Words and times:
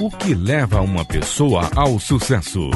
O 0.00 0.10
que 0.10 0.32
leva 0.32 0.80
uma 0.80 1.04
pessoa 1.04 1.68
ao 1.76 1.98
sucesso? 1.98 2.70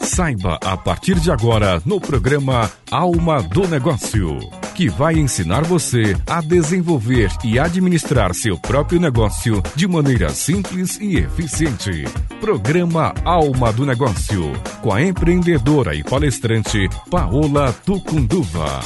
Saiba 0.00 0.58
a 0.64 0.76
partir 0.76 1.18
de 1.20 1.30
agora 1.30 1.82
no 1.84 2.00
programa 2.00 2.70
Alma 2.90 3.42
do 3.42 3.66
Negócio, 3.66 4.38
que 4.74 4.88
vai 4.88 5.14
ensinar 5.14 5.64
você 5.64 6.16
a 6.26 6.40
desenvolver 6.40 7.30
e 7.44 7.58
administrar 7.58 8.34
seu 8.34 8.56
próprio 8.56 9.00
negócio 9.00 9.62
de 9.74 9.86
maneira 9.86 10.30
simples 10.30 10.98
e 11.00 11.18
eficiente. 11.18 12.04
Programa 12.40 13.12
Alma 13.24 13.72
do 13.72 13.84
Negócio, 13.84 14.52
com 14.80 14.92
a 14.92 15.02
empreendedora 15.02 15.92
e 15.96 16.04
palestrante 16.04 16.88
Paola 17.10 17.72
Tucunduva. 17.84 18.80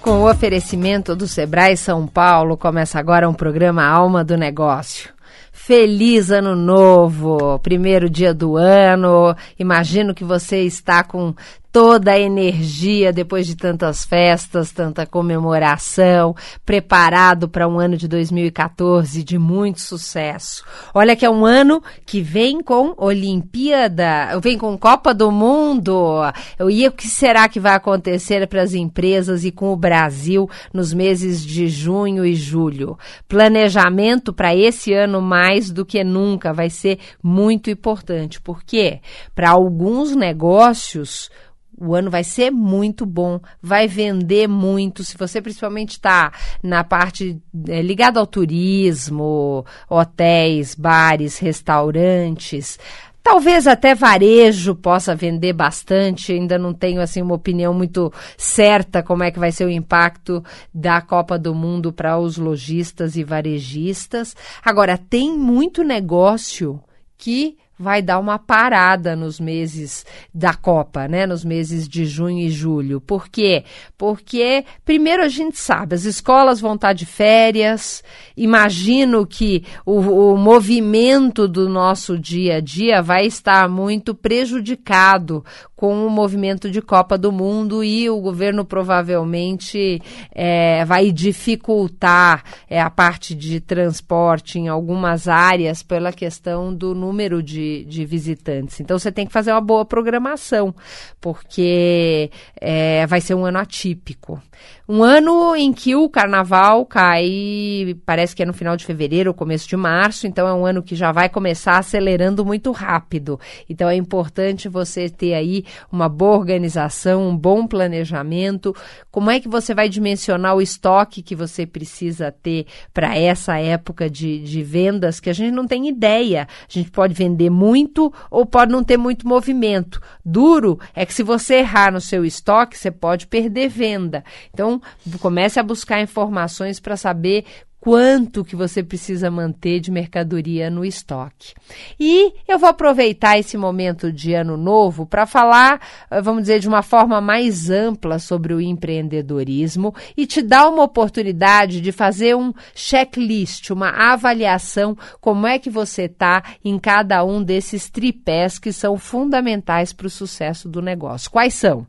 Com 0.00 0.22
o 0.22 0.28
oferecimento 0.28 1.14
do 1.14 1.28
Sebrae 1.28 1.76
São 1.76 2.04
Paulo, 2.04 2.56
começa 2.56 2.98
agora 2.98 3.28
um 3.28 3.32
programa 3.32 3.84
Alma 3.84 4.24
do 4.24 4.36
Negócio. 4.36 5.10
Feliz 5.52 6.32
Ano 6.32 6.56
Novo, 6.56 7.60
primeiro 7.60 8.10
dia 8.10 8.34
do 8.34 8.56
ano. 8.56 9.32
Imagino 9.56 10.12
que 10.12 10.24
você 10.24 10.64
está 10.64 11.04
com 11.04 11.32
toda 11.72 12.12
a 12.12 12.20
energia 12.20 13.14
depois 13.14 13.46
de 13.46 13.56
tantas 13.56 14.04
festas, 14.04 14.70
tanta 14.70 15.06
comemoração, 15.06 16.36
preparado 16.66 17.48
para 17.48 17.66
um 17.66 17.80
ano 17.80 17.96
de 17.96 18.06
2014 18.06 19.24
de 19.24 19.38
muito 19.38 19.80
sucesso. 19.80 20.62
Olha 20.92 21.16
que 21.16 21.24
é 21.24 21.30
um 21.30 21.46
ano 21.46 21.82
que 22.04 22.20
vem 22.20 22.62
com 22.62 22.94
Olimpíada, 22.98 24.38
vem 24.40 24.58
com 24.58 24.76
Copa 24.76 25.14
do 25.14 25.32
Mundo. 25.32 26.20
E 26.68 26.86
o 26.86 26.92
que 26.92 27.08
será 27.08 27.48
que 27.48 27.58
vai 27.58 27.74
acontecer 27.74 28.46
para 28.46 28.60
as 28.60 28.74
empresas 28.74 29.42
e 29.42 29.50
com 29.50 29.72
o 29.72 29.76
Brasil 29.76 30.50
nos 30.74 30.92
meses 30.92 31.42
de 31.42 31.68
junho 31.68 32.26
e 32.26 32.34
julho? 32.34 32.98
Planejamento 33.26 34.30
para 34.30 34.54
esse 34.54 34.92
ano 34.92 35.22
mais 35.22 35.70
do 35.70 35.86
que 35.86 36.04
nunca 36.04 36.52
vai 36.52 36.68
ser 36.68 36.98
muito 37.22 37.70
importante. 37.70 38.42
Por 38.42 38.62
quê? 38.62 39.00
Para 39.34 39.50
alguns 39.50 40.14
negócios, 40.14 41.30
o 41.78 41.94
ano 41.94 42.10
vai 42.10 42.22
ser 42.24 42.50
muito 42.50 43.04
bom, 43.04 43.40
vai 43.60 43.88
vender 43.88 44.48
muito. 44.48 45.02
Se 45.04 45.16
você 45.16 45.40
principalmente 45.40 45.92
está 45.92 46.32
na 46.62 46.84
parte 46.84 47.40
é, 47.68 47.82
ligada 47.82 48.20
ao 48.20 48.26
turismo, 48.26 49.64
hotéis, 49.88 50.74
bares, 50.74 51.38
restaurantes, 51.38 52.78
Talvez 53.22 53.68
até 53.68 53.94
varejo 53.94 54.74
possa 54.74 55.14
vender 55.14 55.52
bastante, 55.52 56.32
ainda 56.32 56.58
não 56.58 56.74
tenho 56.74 57.00
assim 57.00 57.22
uma 57.22 57.36
opinião 57.36 57.72
muito 57.72 58.12
certa 58.36 59.00
como 59.00 59.22
é 59.22 59.30
que 59.30 59.38
vai 59.38 59.52
ser 59.52 59.64
o 59.64 59.70
impacto 59.70 60.42
da 60.74 61.00
Copa 61.00 61.38
do 61.38 61.54
Mundo 61.54 61.92
para 61.92 62.18
os 62.18 62.36
lojistas 62.36 63.14
e 63.14 63.22
varejistas. 63.22 64.34
Agora 64.64 64.98
tem 64.98 65.38
muito 65.38 65.84
negócio 65.84 66.82
que 67.16 67.56
vai 67.82 68.00
dar 68.00 68.18
uma 68.20 68.38
parada 68.38 69.16
nos 69.16 69.40
meses 69.40 70.06
da 70.32 70.54
Copa, 70.54 71.08
né? 71.08 71.26
Nos 71.26 71.44
meses 71.44 71.88
de 71.88 72.06
junho 72.06 72.38
e 72.38 72.50
julho. 72.50 73.00
Por 73.00 73.28
quê? 73.28 73.64
Porque, 73.98 74.64
primeiro, 74.84 75.22
a 75.22 75.28
gente 75.28 75.58
sabe, 75.58 75.94
as 75.94 76.04
escolas 76.04 76.60
vão 76.60 76.76
estar 76.76 76.92
de 76.92 77.04
férias. 77.04 78.02
Imagino 78.36 79.26
que 79.26 79.64
o, 79.84 80.32
o 80.32 80.36
movimento 80.36 81.48
do 81.48 81.68
nosso 81.68 82.18
dia 82.18 82.56
a 82.56 82.60
dia 82.60 83.02
vai 83.02 83.26
estar 83.26 83.68
muito 83.68 84.14
prejudicado 84.14 85.44
com 85.82 86.06
o 86.06 86.08
movimento 86.08 86.70
de 86.70 86.80
Copa 86.80 87.18
do 87.18 87.32
Mundo 87.32 87.82
e 87.82 88.08
o 88.08 88.20
governo 88.20 88.64
provavelmente 88.64 90.00
é, 90.32 90.84
vai 90.84 91.10
dificultar 91.10 92.44
é, 92.70 92.80
a 92.80 92.88
parte 92.88 93.34
de 93.34 93.58
transporte 93.58 94.60
em 94.60 94.68
algumas 94.68 95.26
áreas 95.26 95.82
pela 95.82 96.12
questão 96.12 96.72
do 96.72 96.94
número 96.94 97.42
de, 97.42 97.84
de 97.86 98.04
visitantes. 98.04 98.78
Então 98.78 98.96
você 98.96 99.10
tem 99.10 99.26
que 99.26 99.32
fazer 99.32 99.50
uma 99.50 99.60
boa 99.60 99.84
programação, 99.84 100.72
porque 101.20 102.30
é, 102.60 103.04
vai 103.08 103.20
ser 103.20 103.34
um 103.34 103.44
ano 103.44 103.58
atípico. 103.58 104.40
Um 104.88 105.02
ano 105.02 105.54
em 105.54 105.72
que 105.72 105.94
o 105.94 106.08
carnaval 106.08 106.84
cai, 106.84 107.96
parece 108.04 108.34
que 108.34 108.42
é 108.42 108.46
no 108.46 108.52
final 108.52 108.76
de 108.76 108.84
fevereiro 108.84 109.30
ou 109.30 109.34
começo 109.34 109.68
de 109.68 109.76
março, 109.76 110.26
então 110.26 110.46
é 110.48 110.52
um 110.52 110.66
ano 110.66 110.82
que 110.82 110.96
já 110.96 111.12
vai 111.12 111.28
começar 111.28 111.78
acelerando 111.78 112.44
muito 112.44 112.72
rápido. 112.72 113.38
Então 113.70 113.88
é 113.88 113.94
importante 113.94 114.68
você 114.68 115.08
ter 115.08 115.34
aí 115.34 115.64
uma 115.90 116.08
boa 116.08 116.36
organização, 116.36 117.28
um 117.28 117.36
bom 117.36 117.66
planejamento. 117.66 118.74
Como 119.10 119.30
é 119.30 119.38
que 119.38 119.48
você 119.48 119.72
vai 119.72 119.88
dimensionar 119.88 120.56
o 120.56 120.60
estoque 120.60 121.22
que 121.22 121.36
você 121.36 121.64
precisa 121.64 122.32
ter 122.32 122.66
para 122.92 123.16
essa 123.16 123.58
época 123.58 124.10
de, 124.10 124.40
de 124.40 124.62
vendas 124.64 125.20
que 125.20 125.30
a 125.30 125.32
gente 125.32 125.52
não 125.52 125.66
tem 125.66 125.88
ideia? 125.88 126.48
A 126.68 126.72
gente 126.72 126.90
pode 126.90 127.14
vender 127.14 127.50
muito 127.50 128.12
ou 128.28 128.44
pode 128.44 128.72
não 128.72 128.82
ter 128.82 128.96
muito 128.96 129.28
movimento. 129.28 130.00
Duro 130.24 130.78
é 130.92 131.06
que 131.06 131.14
se 131.14 131.22
você 131.22 131.56
errar 131.56 131.92
no 131.92 132.00
seu 132.00 132.24
estoque, 132.24 132.76
você 132.76 132.90
pode 132.90 133.28
perder 133.28 133.68
venda. 133.68 134.24
Então, 134.52 134.71
comece 135.18 135.58
a 135.58 135.62
buscar 135.62 136.00
informações 136.00 136.78
para 136.78 136.96
saber 136.96 137.44
quanto 137.82 138.44
que 138.44 138.54
você 138.54 138.80
precisa 138.80 139.28
manter 139.28 139.80
de 139.80 139.90
mercadoria 139.90 140.70
no 140.70 140.84
estoque. 140.84 141.52
E 141.98 142.32
eu 142.46 142.56
vou 142.56 142.68
aproveitar 142.68 143.36
esse 143.36 143.56
momento 143.56 144.12
de 144.12 144.32
ano 144.34 144.56
novo 144.56 145.04
para 145.04 145.26
falar, 145.26 145.80
eh, 146.08 146.22
vamos 146.22 146.42
dizer, 146.42 146.60
de 146.60 146.68
uma 146.68 146.82
forma 146.82 147.20
mais 147.20 147.70
ampla 147.70 148.20
sobre 148.20 148.54
o 148.54 148.60
empreendedorismo 148.60 149.92
e 150.16 150.26
te 150.26 150.40
dar 150.40 150.68
uma 150.68 150.84
oportunidade 150.84 151.80
de 151.80 151.90
fazer 151.90 152.36
um 152.36 152.52
checklist, 152.72 153.70
uma 153.70 153.90
avaliação 153.90 154.96
como 155.20 155.44
é 155.44 155.58
que 155.58 155.68
você 155.68 156.02
está 156.02 156.40
em 156.64 156.78
cada 156.78 157.24
um 157.24 157.42
desses 157.42 157.90
tripés 157.90 158.60
que 158.60 158.72
são 158.72 158.96
fundamentais 158.96 159.92
para 159.92 160.06
o 160.06 160.10
sucesso 160.10 160.68
do 160.68 160.80
negócio. 160.80 161.28
Quais 161.28 161.54
são? 161.54 161.84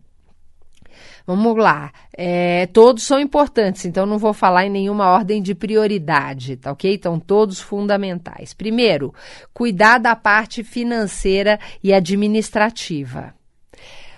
Vamos 1.25 1.56
lá. 1.56 1.91
É, 2.16 2.67
todos 2.67 3.03
são 3.03 3.19
importantes, 3.19 3.85
então 3.85 4.06
não 4.06 4.17
vou 4.17 4.34
falar 4.34 4.66
em 4.66 4.69
nenhuma 4.69 5.07
ordem 5.07 5.41
de 5.41 5.56
prioridade, 5.56 6.57
tá 6.57 6.72
ok? 6.72 6.94
Então, 6.94 7.19
todos 7.19 7.61
fundamentais. 7.61 8.53
Primeiro, 8.53 9.13
cuidar 9.53 10.00
da 10.00 10.16
parte 10.16 10.63
financeira 10.63 11.59
e 11.81 11.94
administrativa. 11.94 13.34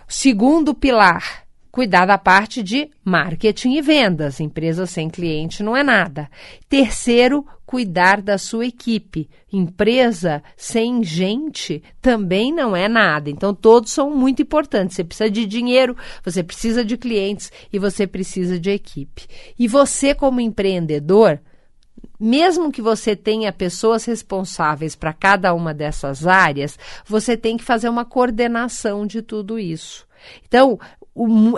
Segundo 0.08 0.74
pilar, 0.74 1.46
cuidar 1.72 2.06
da 2.06 2.18
parte 2.18 2.64
de 2.64 2.90
marketing 3.04 3.74
e 3.74 3.82
vendas. 3.82 4.40
Empresa 4.40 4.86
sem 4.86 5.10
cliente 5.10 5.62
não 5.62 5.76
é 5.76 5.84
nada. 5.84 6.30
Terceiro, 6.68 7.46
cuidar 7.76 8.22
da 8.22 8.38
sua 8.38 8.68
equipe. 8.68 9.30
Empresa 9.52 10.42
sem 10.56 11.04
gente 11.04 11.84
também 12.02 12.54
não 12.54 12.74
é 12.74 12.88
nada. 12.88 13.30
Então, 13.30 13.54
todos 13.54 13.92
são 13.92 14.10
muito 14.16 14.42
importantes. 14.42 14.96
Você 14.96 15.04
precisa 15.04 15.30
de 15.30 15.46
dinheiro, 15.46 15.94
você 16.24 16.42
precisa 16.42 16.86
de 16.86 16.96
clientes 16.96 17.52
e 17.74 17.78
você 17.78 18.08
precisa 18.08 18.58
de 18.58 18.70
equipe. 18.70 19.28
E 19.60 19.68
você, 19.68 20.16
como 20.16 20.40
empreendedor, 20.40 21.42
mesmo 22.18 22.72
que 22.72 22.82
você 22.82 23.14
tenha 23.14 23.52
pessoas 23.52 24.06
responsáveis 24.06 24.96
para 24.96 25.12
cada 25.12 25.54
uma 25.54 25.74
dessas 25.74 26.26
áreas, 26.26 26.80
você 27.06 27.36
tem 27.36 27.58
que 27.58 27.64
fazer 27.66 27.90
uma 27.90 28.06
coordenação 28.06 29.06
de 29.06 29.22
tudo 29.22 29.60
isso. 29.60 30.08
Então, 30.48 30.80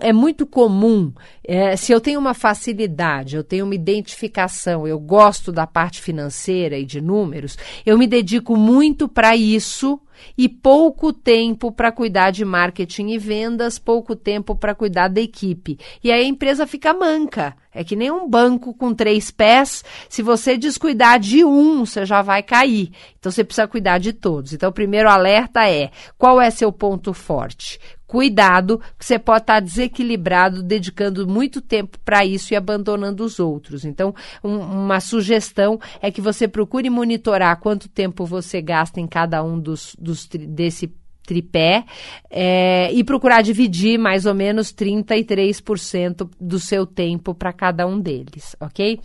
é 0.01 0.13
muito 0.13 0.45
comum, 0.45 1.11
é, 1.43 1.75
se 1.75 1.91
eu 1.91 1.99
tenho 1.99 2.19
uma 2.19 2.35
facilidade, 2.35 3.35
eu 3.35 3.43
tenho 3.43 3.65
uma 3.65 3.73
identificação, 3.73 4.87
eu 4.87 4.99
gosto 4.99 5.51
da 5.51 5.65
parte 5.65 5.99
financeira 5.99 6.77
e 6.77 6.85
de 6.85 7.01
números, 7.01 7.57
eu 7.83 7.97
me 7.97 8.05
dedico 8.05 8.55
muito 8.55 9.07
para 9.07 9.35
isso 9.35 9.99
e 10.37 10.47
pouco 10.47 11.11
tempo 11.11 11.71
para 11.71 11.91
cuidar 11.91 12.31
de 12.31 12.45
marketing 12.45 13.09
e 13.09 13.17
vendas, 13.17 13.79
pouco 13.79 14.15
tempo 14.15 14.55
para 14.55 14.75
cuidar 14.75 15.07
da 15.07 15.21
equipe. 15.21 15.77
E 16.03 16.11
aí 16.11 16.23
a 16.23 16.27
empresa 16.27 16.67
fica 16.67 16.93
manca. 16.93 17.55
É 17.73 17.83
que 17.83 17.95
nem 17.95 18.09
um 18.09 18.27
banco 18.27 18.73
com 18.73 18.91
três 18.93 19.29
pés. 19.29 19.83
Se 20.09 20.23
você 20.23 20.57
descuidar 20.57 21.19
de 21.19 21.45
um, 21.45 21.85
você 21.85 22.07
já 22.07 22.23
vai 22.23 22.41
cair. 22.41 22.91
Então 23.19 23.31
você 23.31 23.43
precisa 23.43 23.67
cuidar 23.67 23.99
de 23.99 24.13
todos. 24.13 24.53
Então 24.53 24.69
o 24.69 24.73
primeiro 24.73 25.07
alerta 25.07 25.69
é: 25.69 25.91
qual 26.17 26.41
é 26.41 26.49
seu 26.49 26.71
ponto 26.71 27.13
forte? 27.13 27.79
Cuidado, 28.07 28.79
que 28.97 29.05
você 29.05 29.19
pode 29.19 29.43
estar 29.43 29.59
desequilibrado, 29.59 30.63
dedicando 30.63 31.27
muito 31.27 31.59
tempo 31.59 31.99
para 32.05 32.25
isso 32.25 32.53
e 32.53 32.55
abandonando 32.55 33.23
os 33.23 33.37
outros. 33.37 33.83
Então, 33.83 34.15
um, 34.41 34.57
uma 34.57 35.01
sugestão 35.01 35.77
é 36.01 36.09
que 36.09 36.21
você 36.21 36.47
procure 36.47 36.89
monitorar 36.89 37.59
quanto 37.59 37.89
tempo 37.89 38.25
você 38.25 38.61
gasta 38.61 39.01
em 39.01 39.07
cada 39.07 39.43
um 39.43 39.59
dos, 39.59 39.93
dos 39.99 40.25
desse 40.25 40.89
tripé 41.27 41.83
é, 42.31 42.89
e 42.93 43.03
procurar 43.03 43.41
dividir 43.41 43.99
mais 43.99 44.25
ou 44.25 44.33
menos 44.33 44.73
33% 44.73 46.29
do 46.39 46.57
seu 46.57 46.85
tempo 46.85 47.35
para 47.35 47.51
cada 47.51 47.85
um 47.85 47.99
deles, 47.99 48.55
ok? 48.61 49.01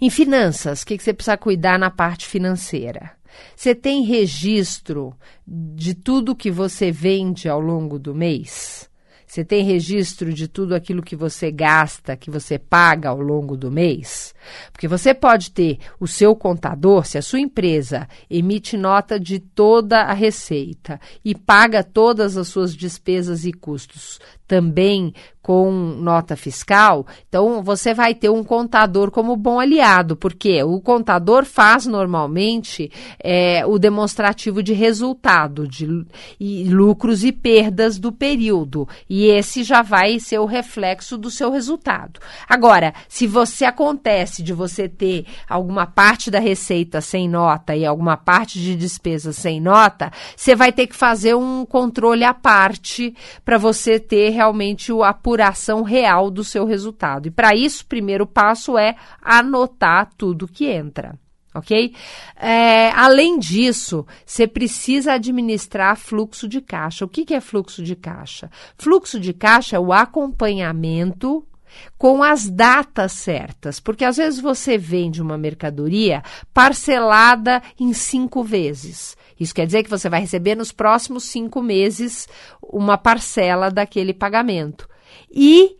Em 0.00 0.08
finanças, 0.08 0.82
o 0.82 0.86
que, 0.86 0.96
que 0.96 1.02
você 1.02 1.12
precisa 1.12 1.36
cuidar 1.36 1.78
na 1.78 1.90
parte 1.90 2.26
financeira? 2.26 3.10
Você 3.54 3.74
tem 3.74 4.04
registro 4.04 5.14
de 5.46 5.94
tudo 5.94 6.36
que 6.36 6.50
você 6.50 6.90
vende 6.90 7.48
ao 7.48 7.60
longo 7.60 7.98
do 7.98 8.14
mês? 8.14 8.90
Você 9.32 9.42
tem 9.42 9.64
registro 9.64 10.30
de 10.30 10.46
tudo 10.46 10.74
aquilo 10.74 11.02
que 11.02 11.16
você 11.16 11.50
gasta, 11.50 12.14
que 12.18 12.30
você 12.30 12.58
paga 12.58 13.08
ao 13.08 13.18
longo 13.18 13.56
do 13.56 13.70
mês? 13.70 14.34
Porque 14.70 14.86
você 14.86 15.14
pode 15.14 15.52
ter 15.52 15.78
o 15.98 16.06
seu 16.06 16.36
contador, 16.36 17.06
se 17.06 17.16
a 17.16 17.22
sua 17.22 17.40
empresa 17.40 18.06
emite 18.28 18.76
nota 18.76 19.18
de 19.18 19.38
toda 19.38 20.02
a 20.02 20.12
receita 20.12 21.00
e 21.24 21.34
paga 21.34 21.82
todas 21.82 22.36
as 22.36 22.48
suas 22.48 22.76
despesas 22.76 23.46
e 23.46 23.54
custos 23.54 24.20
também 24.46 25.14
com 25.42 25.72
nota 25.72 26.36
fiscal, 26.36 27.04
então 27.28 27.62
você 27.62 27.92
vai 27.92 28.14
ter 28.14 28.30
um 28.30 28.44
contador 28.44 29.10
como 29.10 29.36
bom 29.36 29.58
aliado, 29.58 30.16
porque 30.16 30.62
o 30.62 30.80
contador 30.80 31.44
faz 31.44 31.84
normalmente 31.84 32.90
é, 33.18 33.66
o 33.66 33.76
demonstrativo 33.78 34.62
de 34.62 34.72
resultado, 34.72 35.66
de 35.66 36.06
e 36.38 36.64
lucros 36.64 37.24
e 37.24 37.32
perdas 37.32 37.98
do 37.98 38.12
período, 38.12 38.88
e 39.10 39.26
esse 39.26 39.64
já 39.64 39.82
vai 39.82 40.20
ser 40.20 40.38
o 40.38 40.46
reflexo 40.46 41.18
do 41.18 41.30
seu 41.30 41.50
resultado. 41.50 42.20
Agora, 42.48 42.94
se 43.08 43.26
você 43.26 43.64
acontece 43.64 44.42
de 44.42 44.52
você 44.52 44.88
ter 44.88 45.26
alguma 45.48 45.86
parte 45.86 46.30
da 46.30 46.38
receita 46.38 47.00
sem 47.00 47.28
nota 47.28 47.74
e 47.74 47.84
alguma 47.84 48.16
parte 48.16 48.60
de 48.60 48.76
despesa 48.76 49.32
sem 49.32 49.60
nota, 49.60 50.12
você 50.36 50.54
vai 50.54 50.70
ter 50.72 50.86
que 50.86 50.94
fazer 50.94 51.34
um 51.34 51.66
controle 51.66 52.24
à 52.24 52.32
parte 52.32 53.14
para 53.44 53.58
você 53.58 53.98
ter 53.98 54.30
realmente 54.30 54.92
a 55.02 55.12
apuração 55.32 55.82
real 55.82 56.30
do 56.30 56.44
seu 56.44 56.66
resultado. 56.66 57.26
E 57.26 57.30
para 57.30 57.54
isso, 57.54 57.82
o 57.82 57.86
primeiro 57.86 58.26
passo 58.26 58.76
é 58.76 58.94
anotar 59.20 60.10
tudo 60.16 60.48
que 60.48 60.66
entra 60.66 61.18
ok? 61.54 61.94
É, 62.34 62.90
além 62.92 63.38
disso, 63.38 64.06
você 64.24 64.46
precisa 64.46 65.12
administrar 65.12 65.98
fluxo 65.98 66.48
de 66.48 66.62
caixa. 66.62 67.04
O 67.04 67.08
que, 67.08 67.26
que 67.26 67.34
é 67.34 67.42
fluxo 67.42 67.82
de 67.82 67.94
caixa? 67.94 68.50
Fluxo 68.78 69.20
de 69.20 69.34
caixa 69.34 69.76
é 69.76 69.78
o 69.78 69.92
acompanhamento 69.92 71.46
com 71.98 72.22
as 72.22 72.48
datas 72.48 73.12
certas, 73.12 73.78
porque 73.78 74.02
às 74.02 74.16
vezes 74.16 74.40
você 74.40 74.78
vende 74.78 75.20
uma 75.20 75.36
mercadoria 75.36 76.22
parcelada 76.54 77.62
em 77.78 77.92
cinco 77.92 78.42
vezes. 78.42 79.14
Isso 79.38 79.54
quer 79.54 79.66
dizer 79.66 79.82
que 79.82 79.90
você 79.90 80.08
vai 80.08 80.20
receber 80.20 80.54
nos 80.54 80.72
próximos 80.72 81.24
cinco 81.24 81.60
meses 81.60 82.28
uma 82.62 82.96
parcela 82.96 83.70
daquele 83.70 84.14
pagamento. 84.14 84.88
E 85.30 85.76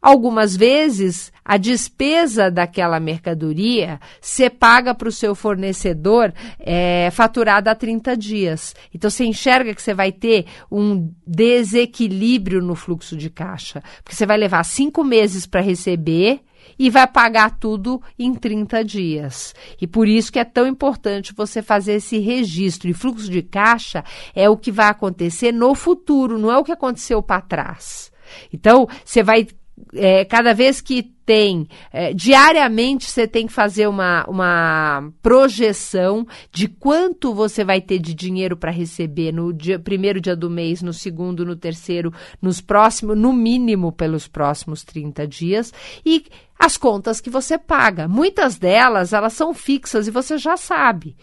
Algumas 0.00 0.56
vezes, 0.56 1.32
a 1.44 1.56
despesa 1.56 2.52
daquela 2.52 3.00
mercadoria 3.00 3.98
ser 4.20 4.50
paga 4.50 4.94
para 4.94 5.08
o 5.08 5.12
seu 5.12 5.34
fornecedor 5.34 6.32
é, 6.60 7.10
faturada 7.10 7.72
a 7.72 7.74
30 7.74 8.16
dias. 8.16 8.76
Então, 8.94 9.10
você 9.10 9.24
enxerga 9.24 9.74
que 9.74 9.82
você 9.82 9.92
vai 9.92 10.12
ter 10.12 10.46
um 10.70 11.12
desequilíbrio 11.26 12.62
no 12.62 12.76
fluxo 12.76 13.16
de 13.16 13.28
caixa, 13.28 13.82
porque 14.04 14.14
você 14.14 14.24
vai 14.24 14.38
levar 14.38 14.62
cinco 14.62 15.02
meses 15.02 15.46
para 15.46 15.60
receber 15.60 16.42
e 16.78 16.88
vai 16.88 17.08
pagar 17.08 17.58
tudo 17.58 18.00
em 18.16 18.32
30 18.32 18.84
dias. 18.84 19.52
E 19.80 19.86
por 19.86 20.06
isso 20.06 20.30
que 20.30 20.38
é 20.38 20.44
tão 20.44 20.68
importante 20.68 21.34
você 21.34 21.60
fazer 21.60 21.94
esse 21.94 22.18
registro. 22.18 22.88
E 22.88 22.94
fluxo 22.94 23.28
de 23.28 23.42
caixa 23.42 24.04
é 24.32 24.48
o 24.48 24.56
que 24.56 24.70
vai 24.70 24.86
acontecer 24.86 25.50
no 25.50 25.74
futuro, 25.74 26.38
não 26.38 26.52
é 26.52 26.56
o 26.56 26.62
que 26.62 26.70
aconteceu 26.70 27.20
para 27.20 27.40
trás. 27.40 28.12
Então, 28.52 28.88
você 29.04 29.22
vai 29.22 29.46
é, 29.94 30.24
cada 30.24 30.52
vez 30.52 30.80
que 30.80 31.02
tem, 31.24 31.68
é, 31.92 32.12
diariamente 32.14 33.10
você 33.10 33.28
tem 33.28 33.46
que 33.46 33.52
fazer 33.52 33.86
uma, 33.86 34.24
uma 34.26 35.12
projeção 35.22 36.26
de 36.50 36.68
quanto 36.68 37.34
você 37.34 37.62
vai 37.62 37.80
ter 37.80 37.98
de 37.98 38.14
dinheiro 38.14 38.56
para 38.56 38.70
receber 38.70 39.32
no 39.32 39.52
dia, 39.52 39.78
primeiro 39.78 40.20
dia 40.20 40.34
do 40.34 40.48
mês, 40.48 40.80
no 40.80 40.92
segundo, 40.92 41.44
no 41.44 41.54
terceiro, 41.54 42.12
nos 42.40 42.60
próximos, 42.60 43.16
no 43.16 43.32
mínimo 43.32 43.92
pelos 43.92 44.26
próximos 44.26 44.82
30 44.84 45.26
dias. 45.26 45.72
E 46.04 46.24
as 46.58 46.76
contas 46.76 47.20
que 47.20 47.30
você 47.30 47.58
paga. 47.58 48.08
Muitas 48.08 48.56
delas, 48.56 49.12
elas 49.12 49.34
são 49.34 49.52
fixas 49.52 50.08
e 50.08 50.10
você 50.10 50.38
já 50.38 50.56
sabe. 50.56 51.14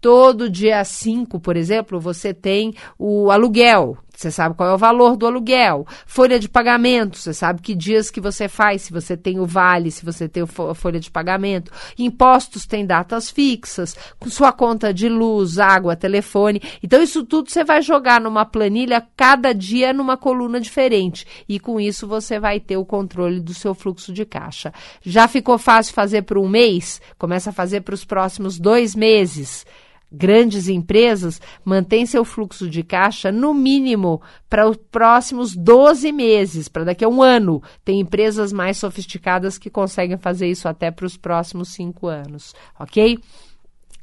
Todo 0.00 0.48
dia 0.48 0.82
5, 0.82 1.38
por 1.38 1.56
exemplo, 1.56 2.00
você 2.00 2.32
tem 2.32 2.74
o 2.98 3.30
aluguel. 3.30 3.98
Você 4.20 4.30
sabe 4.30 4.54
qual 4.54 4.68
é 4.68 4.74
o 4.74 4.78
valor 4.78 5.16
do 5.16 5.26
aluguel. 5.26 5.86
Folha 6.04 6.38
de 6.38 6.46
pagamento, 6.46 7.16
você 7.16 7.32
sabe 7.32 7.62
que 7.62 7.74
dias 7.74 8.10
que 8.10 8.20
você 8.20 8.48
faz, 8.48 8.82
se 8.82 8.92
você 8.92 9.16
tem 9.16 9.40
o 9.40 9.46
vale, 9.46 9.90
se 9.90 10.04
você 10.04 10.28
tem 10.28 10.42
a 10.42 10.74
folha 10.74 11.00
de 11.00 11.10
pagamento. 11.10 11.72
Impostos 11.98 12.66
têm 12.66 12.84
datas 12.84 13.30
fixas, 13.30 13.96
sua 14.26 14.52
conta 14.52 14.92
de 14.92 15.08
luz, 15.08 15.58
água, 15.58 15.96
telefone. 15.96 16.60
Então, 16.82 17.02
isso 17.02 17.24
tudo 17.24 17.50
você 17.50 17.64
vai 17.64 17.80
jogar 17.80 18.20
numa 18.20 18.44
planilha 18.44 19.02
cada 19.16 19.54
dia 19.54 19.90
numa 19.90 20.18
coluna 20.18 20.60
diferente. 20.60 21.26
E 21.48 21.58
com 21.58 21.80
isso 21.80 22.06
você 22.06 22.38
vai 22.38 22.60
ter 22.60 22.76
o 22.76 22.84
controle 22.84 23.40
do 23.40 23.54
seu 23.54 23.74
fluxo 23.74 24.12
de 24.12 24.26
caixa. 24.26 24.70
Já 25.00 25.28
ficou 25.28 25.56
fácil 25.56 25.94
fazer 25.94 26.24
por 26.24 26.36
um 26.36 26.46
mês? 26.46 27.00
Começa 27.16 27.48
a 27.48 27.54
fazer 27.54 27.80
para 27.80 27.94
os 27.94 28.04
próximos 28.04 28.58
dois 28.58 28.94
meses 28.94 29.64
grandes 30.10 30.68
empresas 30.68 31.40
mantêm 31.64 32.04
seu 32.04 32.24
fluxo 32.24 32.68
de 32.68 32.82
caixa 32.82 33.30
no 33.30 33.54
mínimo 33.54 34.20
para 34.48 34.68
os 34.68 34.76
próximos 34.76 35.54
12 35.54 36.10
meses, 36.12 36.68
para 36.68 36.84
daqui 36.84 37.04
a 37.04 37.08
um 37.08 37.22
ano. 37.22 37.62
Tem 37.84 38.00
empresas 38.00 38.52
mais 38.52 38.76
sofisticadas 38.76 39.58
que 39.58 39.70
conseguem 39.70 40.16
fazer 40.16 40.48
isso 40.48 40.68
até 40.68 40.90
para 40.90 41.06
os 41.06 41.16
próximos 41.16 41.68
cinco 41.68 42.06
anos, 42.06 42.54
ok? 42.78 43.18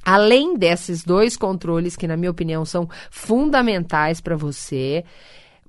Além 0.06 0.56
desses 0.56 1.04
dois 1.04 1.36
controles, 1.36 1.98
que 1.98 2.08
na 2.08 2.16
minha 2.16 2.32
opinião 2.32 2.64
são 2.64 2.90
fundamentais 3.12 4.22
para 4.22 4.38
você, 4.38 5.04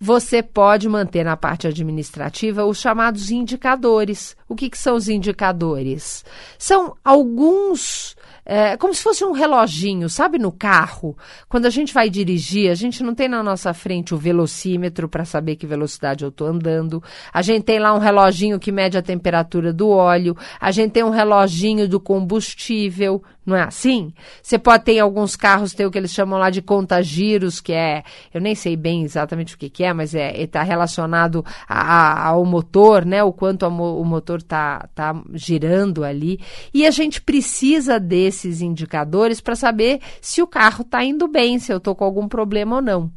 você 0.00 0.44
pode 0.44 0.88
manter 0.88 1.24
na 1.24 1.36
parte 1.36 1.66
administrativa 1.66 2.64
os 2.64 2.78
chamados 2.78 3.32
indicadores. 3.32 4.36
O 4.48 4.54
que, 4.54 4.70
que 4.70 4.78
são 4.78 4.94
os 4.94 5.08
indicadores? 5.08 6.24
São 6.56 6.96
alguns 7.04 8.16
é, 8.50 8.78
como 8.78 8.94
se 8.94 9.02
fosse 9.02 9.22
um 9.26 9.32
reloginho, 9.32 10.08
sabe, 10.08 10.38
no 10.38 10.50
carro. 10.50 11.14
Quando 11.50 11.66
a 11.66 11.70
gente 11.70 11.92
vai 11.92 12.08
dirigir, 12.08 12.70
a 12.70 12.74
gente 12.74 13.02
não 13.02 13.14
tem 13.14 13.28
na 13.28 13.42
nossa 13.42 13.74
frente 13.74 14.14
o 14.14 14.16
velocímetro 14.16 15.06
para 15.06 15.26
saber 15.26 15.56
que 15.56 15.66
velocidade 15.66 16.24
eu 16.24 16.30
estou 16.30 16.46
andando. 16.46 17.02
A 17.30 17.42
gente 17.42 17.64
tem 17.64 17.78
lá 17.78 17.94
um 17.94 17.98
reloginho 17.98 18.58
que 18.58 18.72
mede 18.72 18.96
a 18.96 19.02
temperatura 19.02 19.70
do 19.70 19.90
óleo. 19.90 20.34
A 20.58 20.70
gente 20.70 20.92
tem 20.92 21.04
um 21.04 21.10
reloginho 21.10 21.86
do 21.86 22.00
combustível, 22.00 23.22
não 23.48 23.56
é 23.56 23.62
assim? 23.62 24.12
Você 24.42 24.58
pode 24.58 24.84
ter 24.84 24.92
em 24.94 25.00
alguns 25.00 25.36
carros 25.36 25.72
ter 25.72 25.86
o 25.86 25.90
que 25.90 25.98
eles 25.98 26.12
chamam 26.12 26.38
lá 26.38 26.50
de 26.50 26.62
contagiros, 26.62 27.60
que 27.60 27.72
é, 27.72 28.02
eu 28.32 28.40
nem 28.40 28.54
sei 28.54 28.76
bem 28.76 29.02
exatamente 29.02 29.54
o 29.54 29.58
que, 29.58 29.68
que 29.70 29.84
é, 29.84 29.92
mas 29.92 30.14
é 30.14 30.36
está 30.42 30.62
relacionado 30.62 31.44
a, 31.68 31.80
a, 31.80 32.26
ao 32.28 32.44
motor, 32.44 33.04
né? 33.04 33.22
O 33.22 33.32
quanto 33.32 33.64
a, 33.64 33.68
o 33.68 34.04
motor 34.04 34.38
está 34.38 34.88
tá 34.94 35.14
girando 35.34 36.04
ali. 36.04 36.40
E 36.72 36.86
a 36.86 36.90
gente 36.90 37.20
precisa 37.20 37.98
desse 37.98 38.48
esses 38.48 38.60
indicadores 38.62 39.40
para 39.40 39.56
saber 39.56 40.00
se 40.20 40.40
o 40.40 40.46
carro 40.46 40.82
está 40.82 41.04
indo 41.04 41.28
bem, 41.28 41.58
se 41.58 41.72
eu 41.72 41.78
estou 41.78 41.94
com 41.94 42.04
algum 42.04 42.28
problema 42.28 42.76
ou 42.76 42.82
não. 42.82 43.10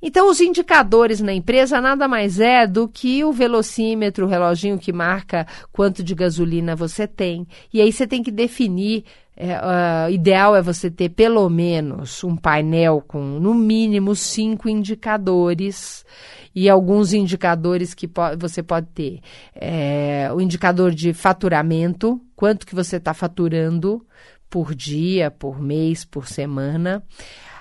Então, 0.00 0.28
os 0.28 0.40
indicadores 0.40 1.20
na 1.20 1.32
empresa 1.32 1.80
nada 1.80 2.06
mais 2.06 2.38
é 2.38 2.66
do 2.66 2.86
que 2.86 3.24
o 3.24 3.32
velocímetro, 3.32 4.26
o 4.26 4.28
reloginho 4.28 4.78
que 4.78 4.92
marca 4.92 5.46
quanto 5.72 6.02
de 6.02 6.14
gasolina 6.14 6.76
você 6.76 7.06
tem. 7.06 7.46
E 7.72 7.80
aí 7.80 7.90
você 7.90 8.06
tem 8.06 8.22
que 8.22 8.30
definir. 8.30 9.04
É, 9.36 9.58
uh, 9.58 10.10
ideal 10.10 10.56
é 10.56 10.62
você 10.62 10.90
ter 10.90 11.10
pelo 11.10 11.46
menos 11.50 12.24
um 12.24 12.34
painel 12.34 13.04
com 13.06 13.20
no 13.20 13.52
mínimo 13.52 14.14
cinco 14.16 14.66
indicadores 14.66 16.06
e 16.54 16.70
alguns 16.70 17.12
indicadores 17.12 17.92
que 17.92 18.08
po 18.08 18.22
você 18.38 18.62
pode 18.62 18.86
ter. 18.94 19.20
É, 19.54 20.30
o 20.34 20.40
indicador 20.40 20.90
de 20.90 21.12
faturamento, 21.12 22.18
quanto 22.34 22.66
que 22.66 22.74
você 22.74 22.96
está 22.96 23.12
faturando 23.12 24.02
por 24.48 24.74
dia, 24.74 25.30
por 25.30 25.60
mês, 25.60 26.02
por 26.02 26.26
semana. 26.26 27.02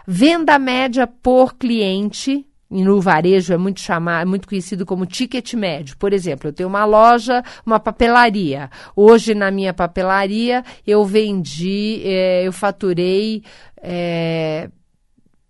Venda 0.08 0.58
média 0.58 1.06
por 1.06 1.56
cliente, 1.56 2.48
no 2.84 3.00
varejo 3.00 3.54
é 3.54 3.58
muito 3.58 3.80
chamado, 3.80 4.24
é 4.24 4.26
muito 4.26 4.48
conhecido 4.48 4.86
como 4.86 5.06
ticket 5.06 5.54
médio. 5.54 5.98
Por 5.98 6.14
exemplo, 6.14 6.50
eu 6.50 6.54
tenho 6.54 6.70
uma 6.70 6.86
loja, 6.86 7.44
uma 7.66 7.80
papelaria. 7.80 8.70
Hoje 8.96 9.34
na 9.34 9.52
minha 9.52 9.74
papelaria 9.74 10.64
eu 10.86 11.06
vendi, 11.06 12.02
é, 12.04 12.46
eu 12.46 12.52
faturei 12.52 13.44
é, 13.82 14.70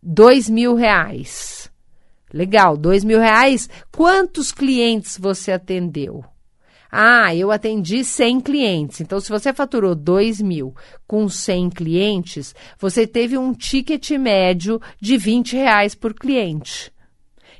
dois 0.02 0.50
mil 0.50 0.76
reais. 0.76 1.72
Legal, 2.34 2.76
dois 2.76 3.04
mil 3.04 3.20
reais. 3.20 3.70
Quantos 3.92 4.52
clientes 4.52 5.18
você 5.18 5.52
atendeu? 5.52 6.24
Ah, 6.98 7.36
eu 7.36 7.52
atendi 7.52 8.06
100 8.06 8.40
clientes. 8.40 9.02
Então, 9.02 9.20
se 9.20 9.30
você 9.30 9.52
faturou 9.52 9.94
2 9.94 10.40
mil 10.40 10.74
com 11.06 11.28
100 11.28 11.70
clientes, 11.72 12.56
você 12.80 13.06
teve 13.06 13.38
um 13.38 13.52
ticket 13.52 14.12
médio 14.12 14.80
de 15.02 15.18
20 15.18 15.58
reais 15.58 15.94
por 15.94 16.14
cliente. 16.14 16.95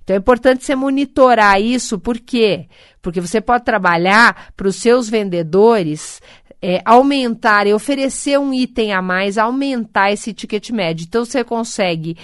Então 0.06 0.16
é 0.16 0.20
importante 0.20 0.64
você 0.64 0.76
monitorar 0.76 1.60
isso, 1.60 2.00
por 2.00 2.20
quê? 2.20 2.68
Porque 3.02 3.20
você 3.20 3.42
pode 3.42 3.66
trabalhar 3.66 4.54
para 4.56 4.68
os 4.68 4.76
seus 4.76 5.10
vendedores 5.10 6.22
é, 6.62 6.82
aumentar 6.86 7.68
e 7.68 7.74
oferecer 7.74 8.40
um 8.40 8.54
item 8.54 8.94
a 8.94 9.02
mais, 9.02 9.38
aumentar 9.38 10.12
esse 10.12 10.32
ticket 10.32 10.70
médio. 10.70 11.06
Então, 11.08 11.26
você 11.26 11.44
consegue 11.44 12.18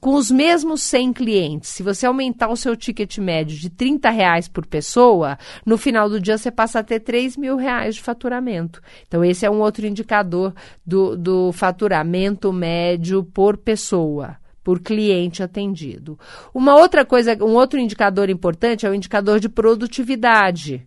com 0.00 0.14
os 0.14 0.30
mesmos 0.30 0.80
100 0.80 1.12
clientes, 1.12 1.68
se 1.68 1.82
você 1.82 2.06
aumentar 2.06 2.48
o 2.48 2.56
seu 2.56 2.74
ticket 2.74 3.18
médio 3.18 3.58
de 3.58 3.68
30 3.68 4.08
reais 4.08 4.48
por 4.48 4.64
pessoa, 4.64 5.38
no 5.66 5.76
final 5.76 6.08
do 6.08 6.18
dia 6.18 6.38
você 6.38 6.50
passa 6.50 6.78
a 6.78 6.82
ter 6.82 7.00
3 7.00 7.36
mil 7.36 7.56
reais 7.56 7.96
de 7.96 8.02
faturamento. 8.02 8.80
Então, 9.06 9.22
esse 9.22 9.44
é 9.44 9.50
um 9.50 9.60
outro 9.60 9.86
indicador 9.86 10.54
do, 10.84 11.14
do 11.14 11.52
faturamento 11.52 12.50
médio 12.50 13.22
por 13.22 13.58
pessoa 13.58 14.39
por 14.62 14.80
cliente 14.80 15.42
atendido. 15.42 16.18
Uma 16.54 16.76
outra 16.76 17.04
coisa, 17.04 17.36
um 17.42 17.54
outro 17.54 17.78
indicador 17.78 18.28
importante 18.28 18.86
é 18.86 18.90
o 18.90 18.94
indicador 18.94 19.40
de 19.40 19.48
produtividade 19.48 20.86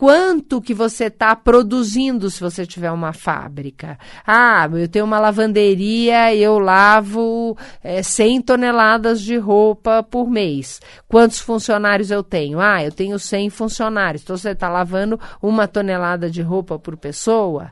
quanto 0.00 0.62
que 0.62 0.72
você 0.72 1.04
está 1.04 1.36
produzindo 1.36 2.30
se 2.30 2.40
você 2.40 2.64
tiver 2.64 2.90
uma 2.90 3.12
fábrica. 3.12 3.98
Ah, 4.26 4.66
eu 4.72 4.88
tenho 4.88 5.04
uma 5.04 5.20
lavanderia 5.20 6.34
eu 6.34 6.58
lavo 6.58 7.54
é, 7.84 8.02
100 8.02 8.40
toneladas 8.40 9.20
de 9.20 9.36
roupa 9.36 10.02
por 10.02 10.26
mês. 10.26 10.80
Quantos 11.06 11.38
funcionários 11.38 12.10
eu 12.10 12.22
tenho? 12.22 12.58
Ah, 12.60 12.82
eu 12.82 12.90
tenho 12.90 13.18
100 13.18 13.50
funcionários. 13.50 14.22
Então 14.22 14.38
você 14.38 14.52
está 14.52 14.70
lavando 14.70 15.20
uma 15.42 15.68
tonelada 15.68 16.30
de 16.30 16.40
roupa 16.40 16.78
por 16.78 16.96
pessoa. 16.96 17.70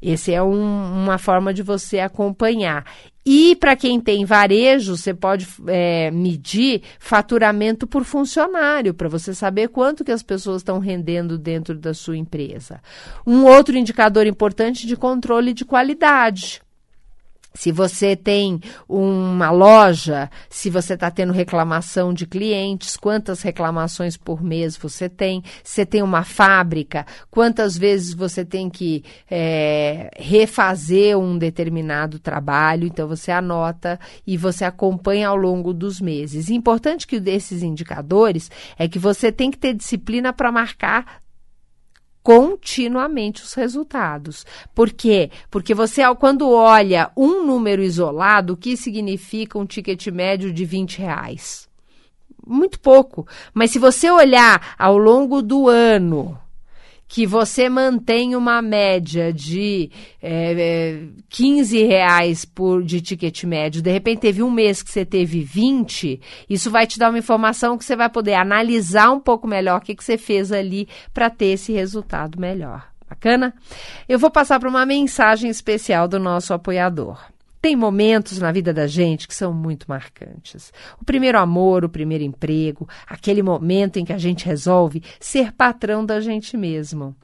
Esse 0.00 0.32
é 0.32 0.40
um, 0.40 1.02
uma 1.02 1.18
forma 1.18 1.52
de 1.52 1.64
você 1.64 1.98
acompanhar. 1.98 2.84
E 3.26 3.56
para 3.56 3.74
quem 3.74 3.98
tem 4.00 4.24
varejo, 4.24 4.96
você 4.96 5.14
pode 5.14 5.46
é, 5.66 6.10
medir 6.10 6.82
faturamento 6.98 7.86
por 7.86 8.04
funcionário, 8.04 8.92
para 8.92 9.08
você 9.08 9.34
saber 9.34 9.68
quanto 9.68 10.04
que 10.04 10.12
as 10.12 10.22
pessoas 10.22 10.58
estão 10.58 10.78
rendendo 10.78 11.38
dentro 11.38 11.74
da 11.74 11.94
sua 11.94 12.16
empresa. 12.16 12.82
Um 13.26 13.44
outro 13.44 13.76
indicador 13.76 14.26
importante 14.26 14.86
de 14.86 14.96
controle 14.96 15.54
de 15.54 15.64
qualidade. 15.64 16.63
Se 17.56 17.70
você 17.70 18.16
tem 18.16 18.60
uma 18.88 19.52
loja, 19.52 20.28
se 20.50 20.68
você 20.68 20.94
está 20.94 21.08
tendo 21.08 21.32
reclamação 21.32 22.12
de 22.12 22.26
clientes, 22.26 22.96
quantas 22.96 23.42
reclamações 23.42 24.16
por 24.16 24.42
mês 24.42 24.76
você 24.76 25.08
tem? 25.08 25.40
Se 25.62 25.76
você 25.76 25.86
tem 25.86 26.02
uma 26.02 26.24
fábrica, 26.24 27.06
quantas 27.30 27.78
vezes 27.78 28.12
você 28.12 28.44
tem 28.44 28.68
que 28.68 29.04
é, 29.30 30.10
refazer 30.16 31.16
um 31.16 31.38
determinado 31.38 32.18
trabalho? 32.18 32.88
Então 32.88 33.06
você 33.06 33.30
anota 33.30 34.00
e 34.26 34.36
você 34.36 34.64
acompanha 34.64 35.28
ao 35.28 35.36
longo 35.36 35.72
dos 35.72 36.00
meses. 36.00 36.50
Importante 36.50 37.06
que 37.06 37.20
desses 37.20 37.62
indicadores 37.62 38.50
é 38.76 38.88
que 38.88 38.98
você 38.98 39.30
tem 39.30 39.50
que 39.50 39.58
ter 39.58 39.74
disciplina 39.74 40.32
para 40.32 40.50
marcar 40.50 41.23
continuamente 42.24 43.42
os 43.42 43.52
resultados. 43.52 44.46
Por 44.74 44.90
quê? 44.90 45.30
Porque 45.50 45.74
você, 45.74 46.02
quando 46.14 46.50
olha 46.50 47.10
um 47.14 47.44
número 47.46 47.82
isolado, 47.82 48.54
o 48.54 48.56
que 48.56 48.78
significa 48.78 49.58
um 49.58 49.66
ticket 49.66 50.06
médio 50.06 50.50
de 50.50 50.64
20 50.64 50.98
reais? 51.00 51.68
Muito 52.46 52.80
pouco. 52.80 53.26
Mas 53.52 53.70
se 53.70 53.78
você 53.78 54.10
olhar 54.10 54.74
ao 54.78 54.96
longo 54.96 55.42
do 55.42 55.68
ano, 55.68 56.38
que 57.14 57.28
você 57.28 57.68
mantém 57.68 58.34
uma 58.34 58.60
média 58.60 59.32
de 59.32 59.88
é, 60.20 60.98
15 61.28 61.80
é, 61.80 61.86
reais 61.86 62.44
por, 62.44 62.82
de 62.82 63.00
ticket 63.00 63.44
médio, 63.44 63.80
de 63.80 63.92
repente 63.92 64.18
teve 64.18 64.42
um 64.42 64.50
mês 64.50 64.82
que 64.82 64.90
você 64.90 65.04
teve 65.04 65.40
20, 65.40 66.20
isso 66.50 66.72
vai 66.72 66.88
te 66.88 66.98
dar 66.98 67.10
uma 67.10 67.18
informação 67.20 67.78
que 67.78 67.84
você 67.84 67.94
vai 67.94 68.10
poder 68.10 68.34
analisar 68.34 69.12
um 69.12 69.20
pouco 69.20 69.46
melhor 69.46 69.78
o 69.78 69.80
que, 69.80 69.94
que 69.94 70.02
você 70.02 70.18
fez 70.18 70.50
ali 70.50 70.88
para 71.12 71.30
ter 71.30 71.52
esse 71.52 71.72
resultado 71.72 72.40
melhor. 72.40 72.84
Bacana? 73.08 73.54
Eu 74.08 74.18
vou 74.18 74.28
passar 74.28 74.58
para 74.58 74.68
uma 74.68 74.84
mensagem 74.84 75.48
especial 75.48 76.08
do 76.08 76.18
nosso 76.18 76.52
apoiador. 76.52 77.24
Tem 77.64 77.74
momentos 77.74 78.38
na 78.38 78.52
vida 78.52 78.74
da 78.74 78.86
gente 78.86 79.26
que 79.26 79.34
são 79.34 79.50
muito 79.50 79.86
marcantes. 79.88 80.70
O 81.00 81.04
primeiro 81.06 81.38
amor, 81.38 81.82
o 81.82 81.88
primeiro 81.88 82.22
emprego, 82.22 82.86
aquele 83.06 83.42
momento 83.42 83.98
em 83.98 84.04
que 84.04 84.12
a 84.12 84.18
gente 84.18 84.44
resolve 84.44 85.02
ser 85.18 85.50
patrão 85.50 86.04
da 86.04 86.20
gente 86.20 86.58
mesmo. 86.58 87.16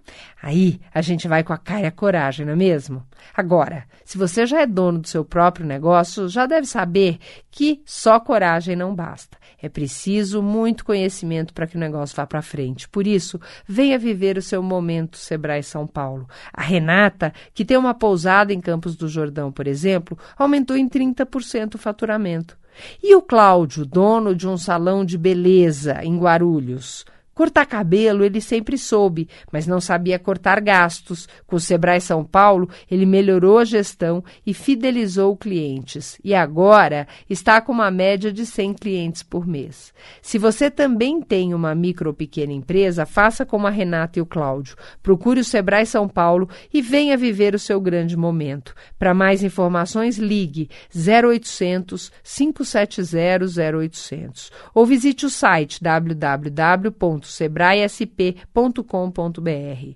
Aí 0.42 0.80
a 0.94 1.02
gente 1.02 1.28
vai 1.28 1.44
com 1.44 1.52
a 1.52 1.59
cara 1.59 1.82
e 1.82 1.87
a 1.87 1.92
coragem, 1.92 2.47
não 2.47 2.54
é 2.54 2.56
mesmo? 2.56 3.04
Agora, 3.37 3.85
se 4.02 4.16
você 4.16 4.47
já 4.47 4.62
é 4.62 4.66
dono 4.66 5.00
do 5.00 5.09
seu 5.09 5.23
próprio 5.26 5.66
negócio, 5.66 6.26
já 6.26 6.47
deve 6.47 6.66
saber 6.66 7.18
que 7.50 7.82
só 7.85 8.18
coragem 8.18 8.75
não 8.75 8.94
basta. 8.94 9.37
É 9.62 9.68
preciso 9.68 10.42
muito 10.42 10.87
conhecimento 10.87 11.52
para 11.52 11.66
que 11.66 11.76
o 11.76 11.80
negócio 11.80 12.16
vá 12.16 12.26
para 12.26 12.40
frente. 12.40 12.88
Por 12.88 13.06
isso, 13.06 13.38
venha 13.68 13.99
viver 13.99 14.38
o 14.38 14.42
seu 14.42 14.62
momento 14.62 15.18
Sebrae 15.18 15.62
São 15.62 15.87
Paulo. 15.87 16.26
A 16.50 16.62
Renata, 16.62 17.32
que 17.52 17.64
tem 17.64 17.76
uma 17.76 17.92
pousada 17.92 18.54
em 18.54 18.61
Campos 18.61 18.97
do 18.97 19.06
Jordão, 19.06 19.52
por 19.52 19.66
exemplo, 19.66 20.16
aumentou 20.37 20.76
em 20.76 20.88
30% 20.88 21.75
o 21.75 21.78
faturamento. 21.78 22.58
E 23.02 23.14
o 23.14 23.22
Cláudio, 23.22 23.84
dono 23.84 24.34
de 24.34 24.49
um 24.49 24.56
salão 24.56 25.04
de 25.04 25.18
beleza 25.18 26.02
em 26.02 26.18
Guarulhos, 26.18 27.04
Cortar 27.40 27.64
cabelo 27.64 28.23
ele 28.23 28.38
sempre 28.38 28.76
soube, 28.76 29.26
mas 29.50 29.66
não 29.66 29.80
sabia 29.80 30.18
cortar 30.18 30.61
gastos. 30.61 31.26
Com 31.47 31.56
o 31.56 31.59
Sebrae 31.59 31.99
São 31.99 32.23
Paulo, 32.23 32.68
ele 32.90 33.06
melhorou 33.06 33.56
a 33.56 33.64
gestão 33.64 34.23
e 34.44 34.52
fidelizou 34.52 35.35
clientes. 35.35 36.20
E 36.23 36.35
agora 36.35 37.09
está 37.30 37.59
com 37.62 37.73
uma 37.73 37.90
média 37.90 38.30
de 38.30 38.44
100 38.44 38.75
clientes 38.75 39.23
por 39.23 39.47
mês. 39.47 39.90
Se 40.20 40.37
você 40.37 40.70
também 40.70 41.23
tem 41.23 41.54
uma 41.54 41.75
micro 41.75 42.11
ou 42.11 42.14
pequena 42.14 42.52
empresa, 42.52 43.06
faça 43.06 43.47
como 43.47 43.66
a 43.66 43.70
Renata 43.70 44.18
e 44.18 44.23
o 44.23 44.26
Cláudio. 44.26 44.76
Procure 45.02 45.40
o 45.40 45.44
Sebrae 45.44 45.87
São 45.87 46.06
Paulo 46.06 46.47
e 46.70 46.82
venha 46.82 47.16
viver 47.16 47.54
o 47.54 47.59
seu 47.59 47.80
grande 47.80 48.18
momento. 48.18 48.75
Para 48.99 49.14
mais 49.14 49.42
informações, 49.42 50.18
ligue 50.18 50.68
0800 50.94 52.12
570 52.23 53.47
0800 53.78 54.52
ou 54.75 54.85
visite 54.85 55.25
o 55.25 55.30
site 55.30 55.82
www 55.82 57.29
sebraesp.com.br. 57.30 59.94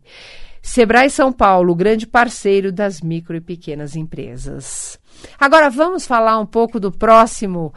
Sebrae 0.62 1.10
São 1.10 1.30
Paulo, 1.30 1.74
grande 1.74 2.06
parceiro 2.06 2.72
das 2.72 3.02
micro 3.02 3.36
e 3.36 3.40
pequenas 3.40 3.94
empresas. 3.94 4.98
Agora 5.38 5.68
vamos 5.68 6.06
falar 6.06 6.38
um 6.38 6.46
pouco 6.46 6.80
do 6.80 6.90
próximo 6.90 7.74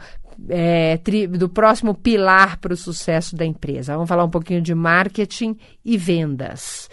é, 0.48 0.96
tri, 0.98 1.26
do 1.26 1.48
próximo 1.48 1.94
pilar 1.94 2.58
para 2.58 2.72
o 2.72 2.76
sucesso 2.76 3.34
da 3.34 3.44
empresa. 3.44 3.94
Vamos 3.94 4.08
falar 4.08 4.24
um 4.24 4.30
pouquinho 4.30 4.62
de 4.62 4.74
marketing 4.74 5.56
e 5.84 5.96
vendas. 5.96 6.88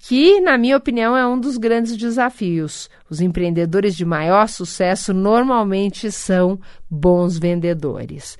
Que, 0.00 0.40
na 0.40 0.56
minha 0.56 0.76
opinião, 0.76 1.16
é 1.16 1.26
um 1.26 1.38
dos 1.38 1.56
grandes 1.56 1.96
desafios. 1.96 2.88
Os 3.10 3.20
empreendedores 3.20 3.96
de 3.96 4.04
maior 4.04 4.48
sucesso 4.48 5.12
normalmente 5.12 6.10
são 6.12 6.58
bons 6.88 7.38
vendedores. 7.38 8.38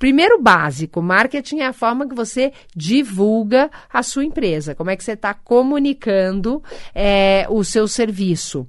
Primeiro 0.00 0.40
básico, 0.40 1.02
marketing 1.02 1.58
é 1.58 1.66
a 1.66 1.74
forma 1.74 2.08
que 2.08 2.14
você 2.14 2.54
divulga 2.74 3.70
a 3.92 4.02
sua 4.02 4.24
empresa, 4.24 4.74
como 4.74 4.88
é 4.88 4.96
que 4.96 5.04
você 5.04 5.12
está 5.12 5.34
comunicando 5.34 6.62
é, 6.94 7.46
o 7.50 7.62
seu 7.62 7.86
serviço. 7.86 8.66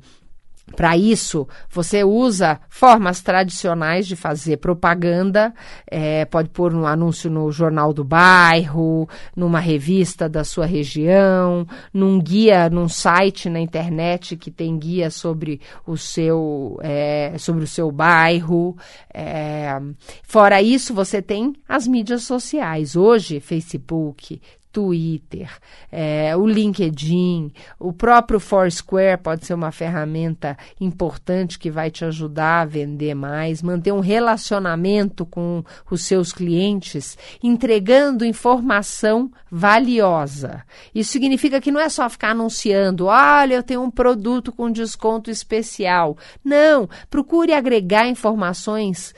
Para 0.76 0.98
isso, 0.98 1.48
você 1.70 2.04
usa 2.04 2.60
formas 2.70 3.22
tradicionais 3.22 4.08
de 4.08 4.16
fazer 4.16 4.58
propaganda, 4.58 5.54
é, 5.90 6.26
pode 6.26 6.50
pôr 6.50 6.74
um 6.74 6.86
anúncio 6.86 7.30
no 7.30 7.52
jornal 7.52 7.94
do 7.94 8.04
bairro, 8.04 9.08
numa 9.36 9.60
revista 9.60 10.28
da 10.30 10.44
sua 10.44 10.66
região, 10.66 11.68
num 11.94 12.20
guia, 12.20 12.70
num 12.70 12.88
site 12.88 13.50
na 13.50 13.60
internet 13.60 14.36
que 14.38 14.52
tem 14.52 14.78
guia 14.78 15.10
sobre 15.10 15.60
o 15.86 15.98
seu, 15.98 16.80
é, 16.82 17.34
sobre 17.38 17.64
o 17.64 17.68
seu 17.68 17.92
bairro. 17.92 18.76
É, 19.14 19.80
fora 20.24 20.62
isso, 20.62 20.94
você 20.94 21.22
tem 21.22 21.54
as 21.68 21.88
mídias 21.88 22.24
sociais. 22.24 22.96
Hoje, 22.96 23.40
Facebook, 23.40 24.42
Twitter, 24.72 25.50
é, 25.92 26.36
o 26.36 26.48
LinkedIn, 26.48 27.52
o 27.78 27.92
próprio 27.92 28.40
Foursquare 28.40 29.22
pode 29.22 29.46
ser 29.46 29.54
uma 29.54 29.72
ferramenta 29.72 30.58
importante 30.80 31.60
que 31.60 31.70
vai 31.70 31.92
te 31.92 32.06
ajudar 32.06 32.62
a 32.62 32.66
vender 32.66 33.14
mais, 33.14 33.62
manter 33.62 33.92
um 33.92 34.00
relacionamento 34.00 35.26
com 35.26 35.64
os 35.90 36.06
seus 36.06 36.32
clientes, 36.32 37.18
entregando 37.44 38.26
informação 38.26 39.30
valiosa. 39.50 40.64
Isso 40.96 41.12
significa 41.12 41.60
que 41.60 41.72
não 41.72 41.82
é 41.82 41.90
só 41.90 42.10
ficar 42.10 42.32
anunciando, 42.32 43.06
olha, 43.06 43.56
eu 43.56 43.64
tenho 43.64 43.82
um 43.82 43.92
produto 43.92 44.52
com 44.52 44.72
desconto 44.72 45.30
especial. 45.30 46.18
Não, 46.44 46.90
procure 47.10 47.54
agregar 47.54 48.08
informações 48.08 49.14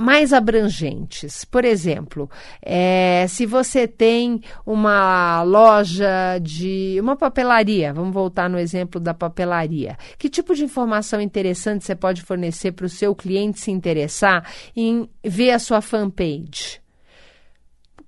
mais 0.00 0.32
abrangentes. 0.32 1.44
Por 1.44 1.64
exemplo, 1.64 2.28
é, 2.62 3.26
se 3.28 3.44
você 3.44 3.86
tem 3.86 4.40
uma 4.64 5.42
loja 5.42 6.38
de. 6.40 6.96
uma 7.00 7.16
papelaria, 7.16 7.92
vamos 7.92 8.14
voltar 8.14 8.48
no 8.48 8.58
exemplo 8.58 9.00
da 9.00 9.12
papelaria. 9.12 9.98
Que 10.18 10.28
tipo 10.28 10.54
de 10.54 10.64
informação 10.64 11.20
interessante 11.20 11.84
você 11.84 11.94
pode 11.94 12.22
fornecer 12.22 12.72
para 12.72 12.86
o 12.86 12.88
seu 12.88 13.14
cliente 13.14 13.60
se 13.60 13.70
interessar 13.70 14.50
em 14.74 15.08
ver 15.22 15.50
a 15.50 15.58
sua 15.58 15.80
fanpage? 15.80 16.80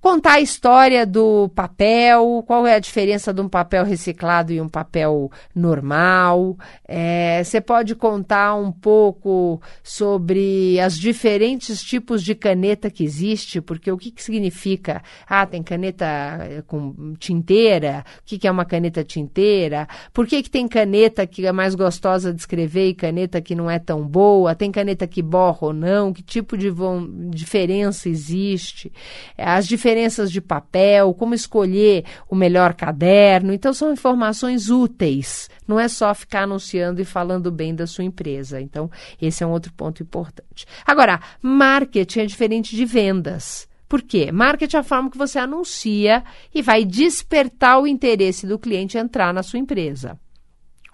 Contar 0.03 0.33
a 0.33 0.41
história 0.41 1.05
do 1.05 1.47
papel, 1.55 2.43
qual 2.45 2.67
é 2.67 2.75
a 2.75 2.79
diferença 2.79 3.33
de 3.33 3.39
um 3.39 3.47
papel 3.47 3.85
reciclado 3.85 4.51
e 4.51 4.59
um 4.59 4.67
papel 4.67 5.31
normal. 5.55 6.57
É, 6.85 7.41
você 7.41 7.61
pode 7.61 7.95
contar 7.95 8.53
um 8.53 8.69
pouco 8.69 9.61
sobre 9.81 10.77
as 10.81 10.99
diferentes 10.99 11.81
tipos 11.81 12.21
de 12.21 12.35
caneta 12.35 12.91
que 12.91 13.01
existe, 13.01 13.61
porque 13.61 13.89
o 13.89 13.97
que, 13.97 14.11
que 14.11 14.21
significa? 14.21 15.01
Ah, 15.25 15.45
tem 15.45 15.63
caneta 15.63 16.05
eh, 16.05 16.61
com 16.67 17.13
tinteira, 17.17 18.03
o 18.19 18.25
que, 18.25 18.37
que 18.37 18.45
é 18.45 18.51
uma 18.51 18.65
caneta 18.65 19.05
tinteira? 19.05 19.87
Por 20.11 20.27
que, 20.27 20.43
que 20.43 20.49
tem 20.49 20.67
caneta 20.67 21.25
que 21.25 21.45
é 21.45 21.51
mais 21.53 21.75
gostosa 21.75 22.33
de 22.33 22.41
escrever 22.41 22.89
e 22.89 22.93
caneta 22.93 23.39
que 23.39 23.55
não 23.55 23.71
é 23.71 23.79
tão 23.79 24.05
boa? 24.05 24.53
Tem 24.53 24.69
caneta 24.69 25.07
que 25.07 25.21
borra 25.21 25.67
ou 25.67 25.73
não? 25.73 26.11
Que 26.11 26.21
tipo 26.21 26.57
de 26.57 26.69
diferença 27.29 28.09
existe? 28.09 28.91
As 29.37 29.65
diferenças 29.65 29.92
diferenças 29.93 30.31
de 30.31 30.41
papel, 30.41 31.13
como 31.13 31.35
escolher 31.35 32.03
o 32.27 32.35
melhor 32.35 32.73
caderno. 32.73 33.53
Então, 33.53 33.73
são 33.73 33.93
informações 33.93 34.69
úteis. 34.69 35.49
Não 35.67 35.79
é 35.79 35.87
só 35.87 36.13
ficar 36.15 36.43
anunciando 36.43 36.99
e 36.99 37.05
falando 37.05 37.51
bem 37.51 37.75
da 37.75 37.85
sua 37.85 38.03
empresa. 38.03 38.59
Então, 38.59 38.89
esse 39.21 39.43
é 39.43 39.47
um 39.47 39.51
outro 39.51 39.71
ponto 39.73 40.01
importante. 40.01 40.65
Agora, 40.85 41.19
marketing 41.41 42.21
é 42.21 42.25
diferente 42.25 42.75
de 42.75 42.85
vendas. 42.85 43.67
Por 43.87 44.01
quê? 44.01 44.31
Marketing 44.31 44.77
é 44.77 44.79
a 44.79 44.83
forma 44.83 45.11
que 45.11 45.17
você 45.17 45.37
anuncia 45.37 46.23
e 46.53 46.61
vai 46.63 46.83
despertar 46.83 47.79
o 47.79 47.85
interesse 47.85 48.47
do 48.47 48.57
cliente 48.57 48.97
entrar 48.97 49.31
na 49.31 49.43
sua 49.43 49.59
empresa. 49.59 50.19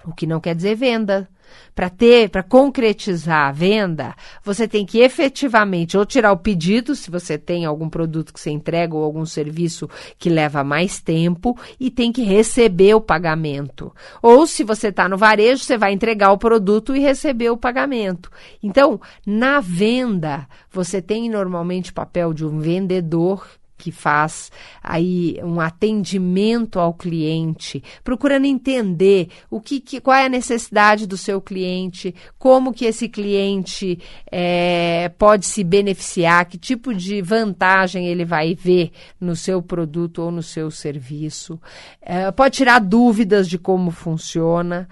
O 0.03 0.13
que 0.13 0.27
não 0.27 0.41
quer 0.41 0.55
dizer 0.55 0.75
venda. 0.75 1.29
Para 1.75 1.89
ter, 1.89 2.29
para 2.29 2.43
concretizar 2.43 3.47
a 3.47 3.51
venda, 3.51 4.15
você 4.43 4.67
tem 4.67 4.85
que 4.85 4.99
efetivamente 4.99 5.97
ou 5.97 6.05
tirar 6.05 6.31
o 6.31 6.37
pedido, 6.37 6.95
se 6.95 7.09
você 7.09 7.37
tem 7.37 7.65
algum 7.65 7.89
produto 7.89 8.33
que 8.33 8.39
você 8.39 8.49
entrega 8.49 8.95
ou 8.95 9.03
algum 9.03 9.25
serviço 9.25 9.89
que 10.17 10.29
leva 10.29 10.63
mais 10.63 11.01
tempo, 11.01 11.57
e 11.79 11.89
tem 11.89 12.11
que 12.11 12.23
receber 12.23 12.93
o 12.93 13.01
pagamento. 13.01 13.93
Ou 14.21 14.45
se 14.45 14.63
você 14.63 14.87
está 14.87 15.07
no 15.07 15.17
varejo, 15.17 15.63
você 15.63 15.77
vai 15.77 15.93
entregar 15.93 16.31
o 16.31 16.37
produto 16.37 16.95
e 16.95 16.99
receber 16.99 17.49
o 17.49 17.57
pagamento. 17.57 18.29
Então, 18.61 18.99
na 19.25 19.59
venda, 19.59 20.47
você 20.71 21.01
tem 21.01 21.29
normalmente 21.29 21.93
papel 21.93 22.33
de 22.33 22.45
um 22.45 22.59
vendedor 22.59 23.58
que 23.79 23.91
faz 23.91 24.51
aí 24.83 25.39
um 25.41 25.59
atendimento 25.59 26.79
ao 26.79 26.93
cliente, 26.93 27.81
procurando 28.03 28.45
entender 28.45 29.29
o 29.49 29.61
que, 29.61 29.79
que 29.79 30.01
qual 30.01 30.17
é 30.17 30.25
a 30.25 30.29
necessidade 30.29 31.07
do 31.07 31.15
seu 31.15 31.41
cliente, 31.41 32.13
como 32.37 32.73
que 32.73 32.85
esse 32.85 33.07
cliente 33.07 33.97
é, 34.29 35.09
pode 35.17 35.45
se 35.45 35.63
beneficiar, 35.63 36.45
que 36.45 36.57
tipo 36.57 36.93
de 36.93 37.21
vantagem 37.21 38.07
ele 38.07 38.25
vai 38.25 38.53
ver 38.53 38.91
no 39.19 39.35
seu 39.35 39.61
produto 39.61 40.23
ou 40.23 40.31
no 40.31 40.43
seu 40.43 40.69
serviço, 40.69 41.59
é, 42.01 42.29
pode 42.31 42.57
tirar 42.57 42.79
dúvidas 42.79 43.47
de 43.47 43.57
como 43.57 43.91
funciona, 43.91 44.89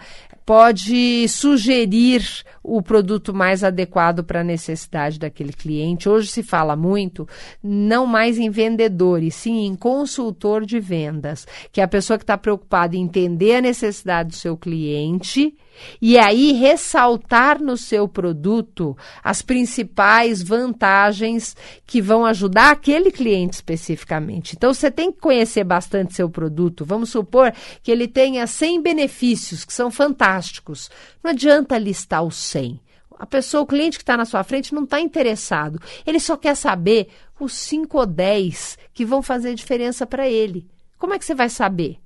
pode 0.48 1.28
sugerir 1.28 2.26
o 2.64 2.82
produto 2.82 3.34
mais 3.34 3.66
adequado 3.66 4.24
para 4.24 4.40
a 4.40 4.46
necessidade 4.46 5.20
daquele 5.20 5.52
cliente. 5.52 6.08
Hoje 6.08 6.30
se 6.30 6.42
fala 6.42 6.74
muito 6.74 7.28
não 7.62 8.06
mais 8.06 8.40
em 8.40 8.50
vendedor, 8.50 9.22
e 9.22 9.30
sim 9.30 9.66
em 9.66 9.76
consultor 9.76 10.66
de 10.66 10.80
vendas, 10.80 11.46
que 11.70 11.82
é 11.82 11.84
a 11.84 11.88
pessoa 11.88 12.18
que 12.18 12.24
está 12.24 12.38
preocupada 12.38 12.96
em 12.96 13.02
entender 13.02 13.58
a 13.58 13.62
necessidade 13.62 14.30
do 14.30 14.36
seu 14.36 14.56
cliente 14.56 15.54
e 16.02 16.18
aí 16.18 16.54
ressaltar 16.54 17.62
no 17.62 17.78
seu 17.78 18.08
produto 18.08 18.98
as 19.24 19.42
principais 19.42 20.42
vantagens 20.42 21.56
que 21.86 22.02
vão 22.02 22.26
ajudar 22.26 22.72
aquele 22.72 23.12
cliente 23.12 23.56
especificamente. 23.56 24.56
Então 24.56 24.74
você 24.74 24.90
tem 24.90 25.12
que 25.12 25.20
conhecer 25.20 25.64
bastante 25.64 26.14
seu 26.14 26.30
produto. 26.30 26.86
Vamos 26.86 27.10
supor 27.10 27.54
que 27.82 27.92
ele 27.92 28.08
tenha 28.08 28.46
100 28.48 28.82
benefícios 28.82 29.66
que 29.66 29.74
são 29.74 29.92
fantásticos. 29.92 30.90
Não 31.24 31.32
adianta 31.32 31.78
listar 31.78 32.24
os 32.24 32.36
100. 32.36 32.80
A 33.20 33.26
pessoa, 33.26 33.64
o 33.64 33.68
cliente 33.68 33.98
que 33.98 34.04
está 34.04 34.16
na 34.16 34.26
sua 34.26 34.44
frente 34.44 34.76
não 34.76 34.84
está 34.84 35.00
interessado. 35.00 35.82
Ele 36.06 36.20
só 36.20 36.38
quer 36.38 36.56
saber 36.56 37.08
os 37.40 37.54
5 37.54 37.98
ou 37.98 38.06
10 38.06 38.78
que 38.94 39.06
vão 39.06 39.22
fazer 39.22 39.56
diferença 39.56 40.06
para 40.06 40.30
ele. 40.30 40.68
Como 40.98 41.14
é 41.14 41.20
que 41.20 41.26
você 41.26 41.34
vai 41.34 41.50
saber? 41.50 41.98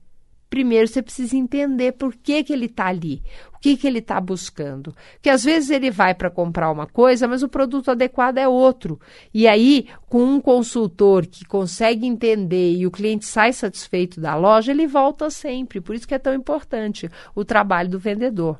Primeiro 0.51 0.85
você 0.85 1.01
precisa 1.01 1.37
entender 1.37 1.93
por 1.93 2.13
que, 2.13 2.43
que 2.43 2.51
ele 2.51 2.65
está 2.65 2.87
ali, 2.87 3.23
o 3.55 3.59
que, 3.59 3.77
que 3.77 3.87
ele 3.87 3.99
está 3.99 4.19
buscando. 4.19 4.93
Porque 5.13 5.29
às 5.29 5.45
vezes 5.45 5.69
ele 5.69 5.89
vai 5.89 6.13
para 6.13 6.29
comprar 6.29 6.69
uma 6.69 6.85
coisa, 6.85 7.25
mas 7.25 7.41
o 7.41 7.47
produto 7.47 7.89
adequado 7.89 8.37
é 8.37 8.47
outro. 8.47 8.99
E 9.33 9.47
aí, 9.47 9.87
com 10.09 10.21
um 10.21 10.41
consultor 10.41 11.25
que 11.25 11.45
consegue 11.45 12.05
entender 12.05 12.75
e 12.75 12.85
o 12.85 12.91
cliente 12.91 13.25
sai 13.25 13.53
satisfeito 13.53 14.19
da 14.19 14.35
loja, 14.35 14.73
ele 14.73 14.85
volta 14.85 15.29
sempre. 15.29 15.79
Por 15.79 15.95
isso 15.95 16.07
que 16.07 16.13
é 16.13 16.19
tão 16.19 16.33
importante 16.33 17.09
o 17.33 17.45
trabalho 17.45 17.89
do 17.89 17.97
vendedor. 17.97 18.59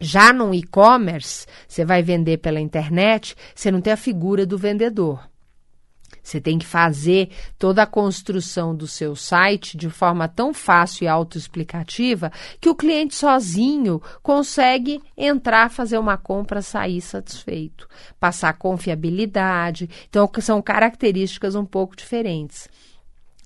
Já 0.00 0.32
no 0.32 0.54
e-commerce, 0.54 1.46
você 1.68 1.84
vai 1.84 2.02
vender 2.02 2.38
pela 2.38 2.58
internet, 2.58 3.36
você 3.54 3.70
não 3.70 3.82
tem 3.82 3.92
a 3.92 3.98
figura 3.98 4.46
do 4.46 4.56
vendedor. 4.56 5.20
Você 6.26 6.40
tem 6.40 6.58
que 6.58 6.66
fazer 6.66 7.30
toda 7.56 7.84
a 7.84 7.86
construção 7.86 8.74
do 8.74 8.88
seu 8.88 9.14
site 9.14 9.76
de 9.76 9.88
forma 9.88 10.26
tão 10.26 10.52
fácil 10.52 11.04
e 11.04 11.08
autoexplicativa 11.08 12.32
que 12.60 12.68
o 12.68 12.74
cliente 12.74 13.14
sozinho 13.14 14.02
consegue 14.24 15.00
entrar, 15.16 15.70
fazer 15.70 15.98
uma 15.98 16.16
compra, 16.16 16.60
sair 16.60 17.00
satisfeito, 17.00 17.88
passar 18.18 18.54
confiabilidade. 18.54 19.88
Então, 20.08 20.28
são 20.40 20.60
características 20.60 21.54
um 21.54 21.64
pouco 21.64 21.94
diferentes. 21.94 22.68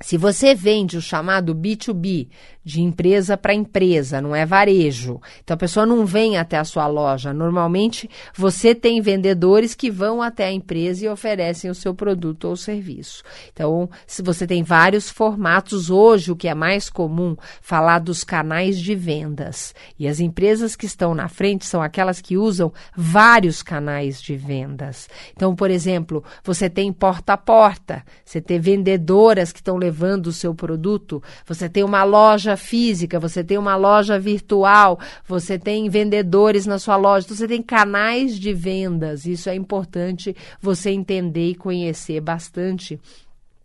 Se 0.03 0.17
você 0.17 0.55
vende 0.55 0.97
o 0.97 1.03
chamado 1.03 1.55
B2B, 1.55 2.29
de 2.65 2.83
empresa 2.83 3.37
para 3.37 3.55
empresa, 3.55 4.21
não 4.21 4.35
é 4.35 4.45
varejo. 4.45 5.21
Então 5.43 5.55
a 5.55 5.59
pessoa 5.59 5.87
não 5.87 6.05
vem 6.05 6.39
até 6.39 6.59
a 6.59 6.65
sua 6.65 6.87
loja. 6.87 7.33
Normalmente 7.33 8.09
você 8.35 8.75
tem 8.75 9.01
vendedores 9.01 9.75
que 9.75 9.91
vão 9.91 10.23
até 10.23 10.47
a 10.47 10.53
empresa 10.53 11.05
e 11.05 11.09
oferecem 11.09 11.71
o 11.71 11.75
seu 11.75 11.95
produto 11.95 12.45
ou 12.45 12.57
serviço. 12.57 13.23
Então, 13.53 13.89
se 14.07 14.23
você 14.23 14.47
tem 14.47 14.63
vários 14.63 15.09
formatos 15.11 15.91
hoje, 15.91 16.33
o 16.33 16.37
que 16.37 16.49
é 16.49 16.55
mais 16.55 16.91
comum, 16.91 17.37
falar 17.61 17.99
dos 17.99 18.23
canais 18.25 18.79
de 18.79 18.95
vendas. 18.95 19.75
E 19.99 20.07
as 20.07 20.21
empresas 20.21 20.77
que 20.77 20.87
estão 20.87 21.15
na 21.15 21.29
frente 21.29 21.67
são 21.67 21.83
aquelas 21.83 22.21
que 22.21 22.37
usam 22.37 22.73
vários 22.95 23.63
canais 23.63 24.21
de 24.21 24.37
vendas. 24.37 25.09
Então, 25.35 25.55
por 25.55 25.71
exemplo, 25.71 26.23
você 26.45 26.69
tem 26.69 26.93
porta 26.93 27.33
a 27.33 27.37
porta, 27.37 28.05
você 28.25 28.41
tem 28.41 28.61
vendedoras 28.61 29.53
que 29.53 29.61
estão 29.61 29.77
levando 29.77 29.90
o 30.29 30.33
seu 30.33 30.55
produto, 30.55 31.23
você 31.47 31.69
tem 31.69 31.85
uma 31.85 32.03
loja 32.05 32.31
loja 32.31 32.57
física, 32.57 33.19
você 33.19 33.43
tem 33.45 33.59
uma 33.59 33.77
loja 33.77 34.19
virtual, 34.19 34.99
você 35.27 35.59
tem 35.59 35.89
vendedores 35.89 36.67
na 36.67 36.79
sua 36.79 36.97
loja, 36.97 37.27
então 37.27 37.37
você 37.37 37.49
tem 37.49 37.63
canais 37.63 38.39
de 38.39 38.53
vendas. 38.53 39.27
Isso 39.27 39.49
é 39.49 39.55
importante 39.55 40.35
você 40.61 40.91
entender 40.91 41.51
e 41.51 41.55
conhecer 41.55 42.21
bastante 42.21 42.99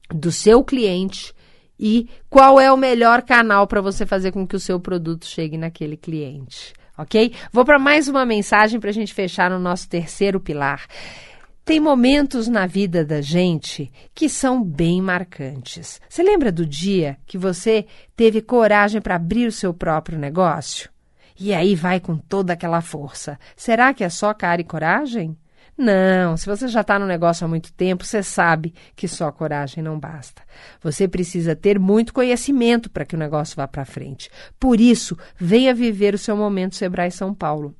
do 0.09 0.31
seu 0.31 0.63
cliente 0.63 1.33
e 1.79 2.07
qual 2.29 2.59
é 2.59 2.71
o 2.71 2.77
melhor 2.77 3.21
canal 3.21 3.67
para 3.67 3.81
você 3.81 4.05
fazer 4.05 4.31
com 4.31 4.47
que 4.47 4.55
o 4.55 4.59
seu 4.59 4.79
produto 4.79 5.25
chegue 5.25 5.57
naquele 5.57 5.97
cliente. 5.97 6.73
Ok? 6.97 7.33
Vou 7.51 7.65
para 7.65 7.77
mais 7.77 8.07
uma 8.07 8.25
mensagem 8.25 8.79
para 8.79 8.89
a 8.89 8.93
gente 8.93 9.13
fechar 9.13 9.49
no 9.49 9.59
nosso 9.59 9.89
terceiro 9.89 10.39
pilar. 10.39 10.85
Tem 11.65 11.79
momentos 11.79 12.47
na 12.47 12.67
vida 12.67 13.03
da 13.03 13.21
gente 13.21 13.91
que 14.13 14.29
são 14.29 14.63
bem 14.63 15.01
marcantes. 15.01 15.99
Você 16.07 16.21
lembra 16.21 16.51
do 16.51 16.63
dia 16.63 17.17
que 17.25 17.39
você 17.39 17.87
teve 18.15 18.39
coragem 18.39 19.01
para 19.01 19.15
abrir 19.15 19.47
o 19.47 19.51
seu 19.51 19.73
próprio 19.73 20.19
negócio? 20.19 20.91
E 21.39 21.55
aí 21.55 21.73
vai 21.73 21.99
com 21.99 22.17
toda 22.17 22.53
aquela 22.53 22.81
força. 22.81 23.39
Será 23.55 23.95
que 23.95 24.03
é 24.03 24.09
só 24.09 24.31
cara 24.31 24.61
e 24.61 24.63
coragem? 24.63 25.35
Não, 25.75 26.37
se 26.37 26.45
você 26.45 26.67
já 26.67 26.81
está 26.81 26.99
no 26.99 27.07
negócio 27.07 27.43
há 27.43 27.47
muito 27.47 27.73
tempo, 27.73 28.05
você 28.05 28.21
sabe 28.21 28.71
que 28.95 29.07
só 29.07 29.31
coragem 29.31 29.83
não 29.83 29.99
basta. 29.99 30.43
Você 30.83 31.07
precisa 31.07 31.55
ter 31.55 31.79
muito 31.79 32.13
conhecimento 32.13 32.91
para 32.91 33.05
que 33.05 33.15
o 33.15 33.19
negócio 33.19 33.55
vá 33.55 33.67
para 33.67 33.85
frente. 33.85 34.29
Por 34.59 34.79
isso, 34.79 35.17
venha 35.35 35.73
viver 35.73 36.13
o 36.13 36.19
seu 36.19 36.37
momento 36.37 36.75
Sebrae 36.75 37.09
São 37.09 37.33
Paulo. 37.33 37.75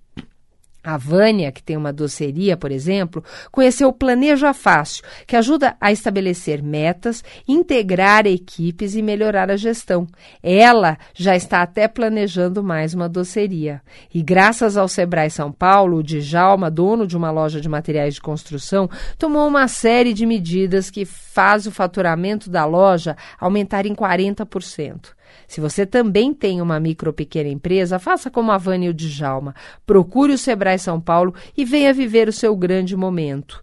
A 0.85 0.97
Vânia, 0.97 1.51
que 1.51 1.63
tem 1.63 1.75
uma 1.75 1.91
doceria, 1.91 2.55
por 2.55 2.71
exemplo, 2.71 3.23
conheceu 3.51 3.89
o 3.89 3.93
Planeja 3.93 4.53
Fácil, 4.53 5.03
que 5.25 5.35
ajuda 5.35 5.75
a 5.81 5.91
estabelecer 5.91 6.61
metas, 6.61 7.23
integrar 7.47 8.27
equipes 8.27 8.95
e 8.95 9.01
melhorar 9.01 9.49
a 9.49 9.57
gestão. 9.57 10.05
Ela 10.43 10.99
já 11.15 11.35
está 11.35 11.63
até 11.63 11.87
planejando 11.87 12.63
mais 12.63 12.93
uma 12.93 13.09
doceria. 13.09 13.81
E 14.13 14.21
graças 14.21 14.77
ao 14.77 14.87
Sebrae 14.87 15.31
São 15.31 15.51
Paulo, 15.51 15.97
o 15.97 16.03
Djalma, 16.03 16.69
dono 16.69 17.07
de 17.07 17.17
uma 17.17 17.31
loja 17.31 17.59
de 17.59 17.67
materiais 17.67 18.13
de 18.13 18.21
construção, 18.21 18.87
tomou 19.17 19.47
uma 19.47 19.67
série 19.67 20.13
de 20.13 20.23
medidas 20.23 20.91
que 20.91 21.03
faz 21.03 21.65
o 21.65 21.71
faturamento 21.71 22.47
da 22.47 22.63
loja 22.63 23.17
aumentar 23.39 23.87
em 23.87 23.95
40%. 23.95 25.15
Se 25.47 25.61
você 25.61 25.85
também 25.85 26.33
tem 26.33 26.61
uma 26.61 26.79
micro 26.79 27.09
ou 27.09 27.13
pequena 27.13 27.49
empresa, 27.49 27.99
faça 27.99 28.29
como 28.29 28.51
a 28.51 28.57
Vânia 28.57 28.87
e 28.87 28.89
o 28.89 28.93
Djalma. 28.93 29.55
Procure 29.85 30.33
o 30.33 30.37
Sebrae 30.37 30.79
São 30.79 30.99
Paulo 30.99 31.33
e 31.55 31.63
venha 31.63 31.93
viver 31.93 32.27
o 32.27 32.33
seu 32.33 32.55
grande 32.55 32.95
momento. 32.95 33.61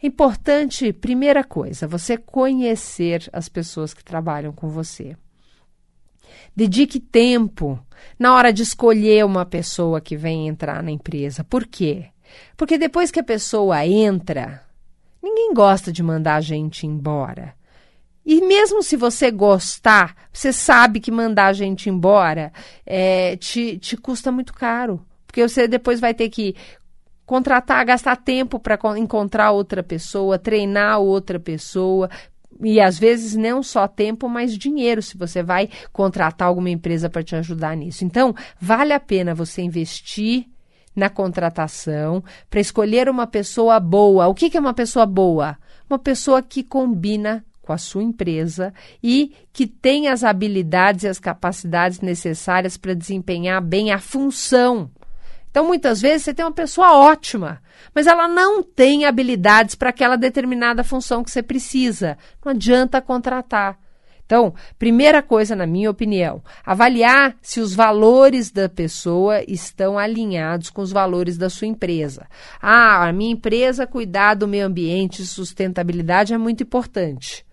Importante, 0.01 0.93
primeira 0.93 1.43
coisa, 1.43 1.85
você 1.85 2.15
conhecer 2.15 3.27
as 3.33 3.49
pessoas 3.49 3.93
que 3.93 4.01
trabalham 4.01 4.53
com 4.53 4.69
você. 4.69 5.17
Dedique 6.55 6.97
tempo 6.97 7.77
na 8.17 8.33
hora 8.33 8.53
de 8.53 8.63
escolher 8.63 9.25
uma 9.25 9.45
pessoa 9.45 9.99
que 9.99 10.15
vem 10.15 10.47
entrar 10.47 10.81
na 10.81 10.91
empresa. 10.91 11.43
Por 11.43 11.67
quê? 11.67 12.05
Porque 12.55 12.77
depois 12.77 13.11
que 13.11 13.19
a 13.19 13.23
pessoa 13.23 13.85
entra, 13.85 14.63
ninguém 15.21 15.53
gosta 15.53 15.91
de 15.91 16.01
mandar 16.01 16.35
a 16.35 16.41
gente 16.41 16.87
embora. 16.87 17.54
E 18.25 18.41
mesmo 18.41 18.81
se 18.81 18.97
você 18.97 19.29
gostar, 19.29 20.15
você 20.33 20.51
sabe 20.51 20.99
que 20.99 21.11
mandar 21.11 21.47
a 21.47 21.53
gente 21.53 21.89
embora 21.89 22.51
é, 22.85 23.35
te, 23.37 23.77
te 23.77 23.95
custa 23.95 24.31
muito 24.31 24.53
caro. 24.53 25.05
Porque 25.27 25.47
você 25.47 25.67
depois 25.67 25.99
vai 25.99 26.13
ter 26.13 26.29
que 26.29 26.55
contratar, 27.25 27.85
gastar 27.85 28.15
tempo 28.15 28.59
para 28.59 28.79
encontrar 28.97 29.51
outra 29.51 29.83
pessoa, 29.83 30.39
treinar 30.39 30.99
outra 30.99 31.39
pessoa. 31.39 32.09
E 32.63 32.79
às 32.79 32.97
vezes 32.97 33.35
não 33.35 33.61
só 33.61 33.87
tempo, 33.87 34.27
mas 34.27 34.57
dinheiro, 34.57 35.01
se 35.01 35.17
você 35.17 35.43
vai 35.43 35.69
contratar 35.91 36.47
alguma 36.47 36.69
empresa 36.69 37.09
para 37.09 37.23
te 37.23 37.35
ajudar 37.35 37.75
nisso. 37.75 38.05
Então, 38.05 38.33
vale 38.59 38.93
a 38.93 38.99
pena 38.99 39.35
você 39.35 39.61
investir 39.61 40.47
na 40.95 41.09
contratação 41.09 42.23
para 42.49 42.61
escolher 42.61 43.09
uma 43.09 43.27
pessoa 43.27 43.79
boa. 43.79 44.27
O 44.27 44.33
que, 44.33 44.49
que 44.49 44.57
é 44.57 44.59
uma 44.59 44.73
pessoa 44.73 45.05
boa? 45.05 45.57
Uma 45.89 45.99
pessoa 45.99 46.41
que 46.41 46.63
combina 46.63 47.43
com 47.65 47.73
a 47.73 47.77
sua 47.77 48.03
empresa 48.03 48.73
e 49.03 49.33
que 49.51 49.65
tem 49.65 50.07
as 50.07 50.23
habilidades 50.23 51.03
e 51.03 51.07
as 51.07 51.19
capacidades 51.19 51.99
necessárias 51.99 52.77
para 52.77 52.93
desempenhar 52.93 53.61
bem 53.61 53.91
a 53.91 53.97
função. 53.97 54.91
Então, 55.49 55.65
muitas 55.65 56.01
vezes, 56.01 56.23
você 56.23 56.33
tem 56.33 56.45
uma 56.45 56.51
pessoa 56.51 56.97
ótima, 56.97 57.61
mas 57.93 58.07
ela 58.07 58.27
não 58.27 58.61
tem 58.61 59.05
habilidades 59.05 59.73
para 59.73 59.89
aquela 59.89 60.17
determinada 60.17 60.83
função 60.83 61.23
que 61.23 61.31
você 61.31 61.41
precisa. 61.41 62.17
Não 62.43 62.51
adianta 62.51 63.01
contratar. 63.01 63.79
Então, 64.25 64.55
primeira 64.79 65.21
coisa, 65.21 65.55
na 65.55 65.67
minha 65.67 65.89
opinião, 65.89 66.43
avaliar 66.65 67.37
se 67.41 67.59
os 67.59 67.75
valores 67.75 68.51
da 68.51 68.67
pessoa 68.67 69.43
estão 69.47 69.99
alinhados 69.99 70.71
com 70.71 70.81
os 70.81 70.91
valores 70.91 71.37
da 71.37 71.49
sua 71.49 71.67
empresa. 71.67 72.27
Ah, 72.59 73.07
a 73.07 73.13
minha 73.13 73.31
empresa 73.31 73.85
cuidar 73.85 74.33
do 74.33 74.47
meio 74.47 74.65
ambiente 74.65 75.21
e 75.21 75.25
sustentabilidade 75.27 76.33
é 76.33 76.37
muito 76.37 76.63
importante. 76.63 77.45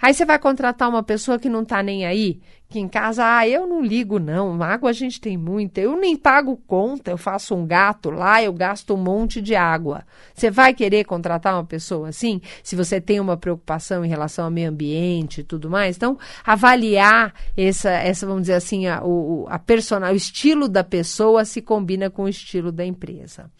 Aí 0.00 0.14
você 0.14 0.24
vai 0.24 0.38
contratar 0.38 0.88
uma 0.88 1.02
pessoa 1.02 1.38
que 1.38 1.48
não 1.48 1.62
está 1.62 1.82
nem 1.82 2.06
aí, 2.06 2.40
que 2.70 2.78
em 2.78 2.88
casa, 2.88 3.22
ah, 3.36 3.46
eu 3.46 3.66
não 3.66 3.82
ligo 3.82 4.18
não, 4.18 4.62
água 4.62 4.90
a 4.90 4.92
gente 4.92 5.20
tem 5.20 5.36
muita, 5.36 5.80
eu 5.80 5.98
nem 5.98 6.16
pago 6.16 6.56
conta, 6.66 7.10
eu 7.10 7.18
faço 7.18 7.54
um 7.54 7.66
gato 7.66 8.10
lá, 8.10 8.42
eu 8.42 8.52
gasto 8.52 8.94
um 8.94 8.96
monte 8.96 9.42
de 9.42 9.54
água. 9.54 10.06
Você 10.32 10.50
vai 10.50 10.72
querer 10.72 11.04
contratar 11.04 11.54
uma 11.54 11.64
pessoa 11.64 12.08
assim? 12.08 12.40
Se 12.62 12.74
você 12.74 13.00
tem 13.00 13.20
uma 13.20 13.36
preocupação 13.36 14.04
em 14.04 14.08
relação 14.08 14.46
ao 14.46 14.50
meio 14.50 14.70
ambiente 14.70 15.40
e 15.40 15.44
tudo 15.44 15.68
mais? 15.68 15.96
Então, 15.96 16.16
avaliar 16.44 17.34
essa, 17.56 17.90
essa 17.90 18.26
vamos 18.26 18.42
dizer 18.42 18.54
assim, 18.54 18.86
a, 18.86 19.04
o, 19.04 19.46
a 19.50 19.58
personal, 19.58 20.12
o 20.12 20.16
estilo 20.16 20.68
da 20.68 20.84
pessoa 20.84 21.44
se 21.44 21.60
combina 21.60 22.08
com 22.08 22.22
o 22.22 22.28
estilo 22.28 22.72
da 22.72 22.86
empresa. 22.86 23.50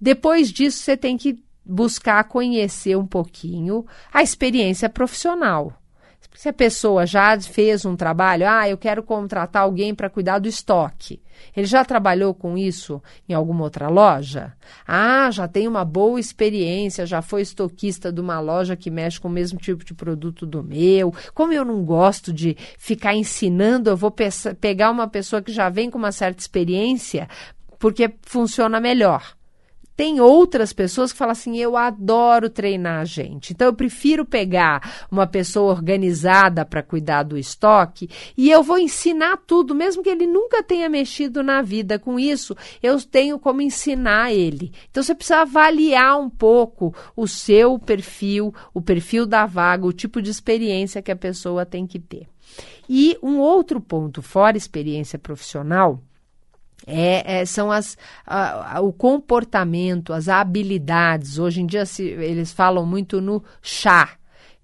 Depois 0.00 0.50
disso, 0.50 0.78
você 0.78 0.96
tem 0.96 1.16
que 1.16 1.38
buscar 1.68 2.24
conhecer 2.24 2.96
um 2.96 3.06
pouquinho 3.06 3.84
a 4.12 4.22
experiência 4.22 4.88
profissional. 4.88 5.74
Se 6.34 6.48
a 6.48 6.52
pessoa 6.52 7.04
já 7.04 7.38
fez 7.40 7.84
um 7.84 7.96
trabalho, 7.96 8.48
ah, 8.48 8.68
eu 8.68 8.78
quero 8.78 9.02
contratar 9.02 9.62
alguém 9.62 9.92
para 9.92 10.08
cuidar 10.08 10.38
do 10.38 10.48
estoque. 10.48 11.20
Ele 11.56 11.66
já 11.66 11.84
trabalhou 11.84 12.32
com 12.32 12.56
isso 12.56 13.02
em 13.28 13.34
alguma 13.34 13.64
outra 13.64 13.88
loja? 13.88 14.52
Ah, 14.86 15.30
já 15.32 15.48
tem 15.48 15.66
uma 15.66 15.84
boa 15.84 16.20
experiência, 16.20 17.06
já 17.06 17.20
foi 17.20 17.42
estoquista 17.42 18.12
de 18.12 18.20
uma 18.20 18.38
loja 18.38 18.76
que 18.76 18.88
mexe 18.88 19.20
com 19.20 19.26
o 19.26 19.32
mesmo 19.32 19.58
tipo 19.58 19.84
de 19.84 19.94
produto 19.94 20.46
do 20.46 20.62
meu. 20.62 21.12
Como 21.34 21.52
eu 21.52 21.64
não 21.64 21.84
gosto 21.84 22.32
de 22.32 22.56
ficar 22.78 23.14
ensinando, 23.14 23.90
eu 23.90 23.96
vou 23.96 24.10
pe 24.12 24.28
pegar 24.60 24.92
uma 24.92 25.08
pessoa 25.08 25.42
que 25.42 25.52
já 25.52 25.68
vem 25.68 25.90
com 25.90 25.98
uma 25.98 26.12
certa 26.12 26.40
experiência, 26.40 27.28
porque 27.80 28.14
funciona 28.22 28.78
melhor. 28.80 29.37
Tem 29.98 30.20
outras 30.20 30.72
pessoas 30.72 31.10
que 31.10 31.18
falam 31.18 31.32
assim: 31.32 31.58
eu 31.58 31.76
adoro 31.76 32.48
treinar 32.48 33.00
a 33.00 33.04
gente. 33.04 33.52
Então 33.52 33.66
eu 33.66 33.74
prefiro 33.74 34.24
pegar 34.24 35.08
uma 35.10 35.26
pessoa 35.26 35.72
organizada 35.72 36.64
para 36.64 36.84
cuidar 36.84 37.24
do 37.24 37.36
estoque 37.36 38.08
e 38.36 38.48
eu 38.48 38.62
vou 38.62 38.78
ensinar 38.78 39.38
tudo, 39.38 39.74
mesmo 39.74 40.00
que 40.00 40.08
ele 40.08 40.24
nunca 40.24 40.62
tenha 40.62 40.88
mexido 40.88 41.42
na 41.42 41.62
vida 41.62 41.98
com 41.98 42.16
isso, 42.16 42.56
eu 42.80 43.02
tenho 43.02 43.40
como 43.40 43.60
ensinar 43.60 44.32
ele. 44.32 44.70
Então 44.88 45.02
você 45.02 45.16
precisa 45.16 45.40
avaliar 45.40 46.16
um 46.16 46.30
pouco 46.30 46.94
o 47.16 47.26
seu 47.26 47.76
perfil, 47.76 48.54
o 48.72 48.80
perfil 48.80 49.26
da 49.26 49.46
vaga, 49.46 49.84
o 49.84 49.92
tipo 49.92 50.22
de 50.22 50.30
experiência 50.30 51.02
que 51.02 51.10
a 51.10 51.16
pessoa 51.16 51.66
tem 51.66 51.88
que 51.88 51.98
ter. 51.98 52.28
E 52.88 53.18
um 53.20 53.38
outro 53.38 53.80
ponto, 53.80 54.22
fora 54.22 54.56
experiência 54.56 55.18
profissional, 55.18 56.00
é, 56.88 57.40
é, 57.40 57.44
são 57.44 57.70
as, 57.70 57.98
a, 58.26 58.78
a, 58.78 58.80
o 58.80 58.92
comportamento, 58.92 60.12
as 60.12 60.28
habilidades. 60.28 61.38
Hoje 61.38 61.60
em 61.60 61.66
dia 61.66 61.84
se, 61.84 62.02
eles 62.02 62.50
falam 62.50 62.86
muito 62.86 63.20
no 63.20 63.44
chá, 63.60 64.16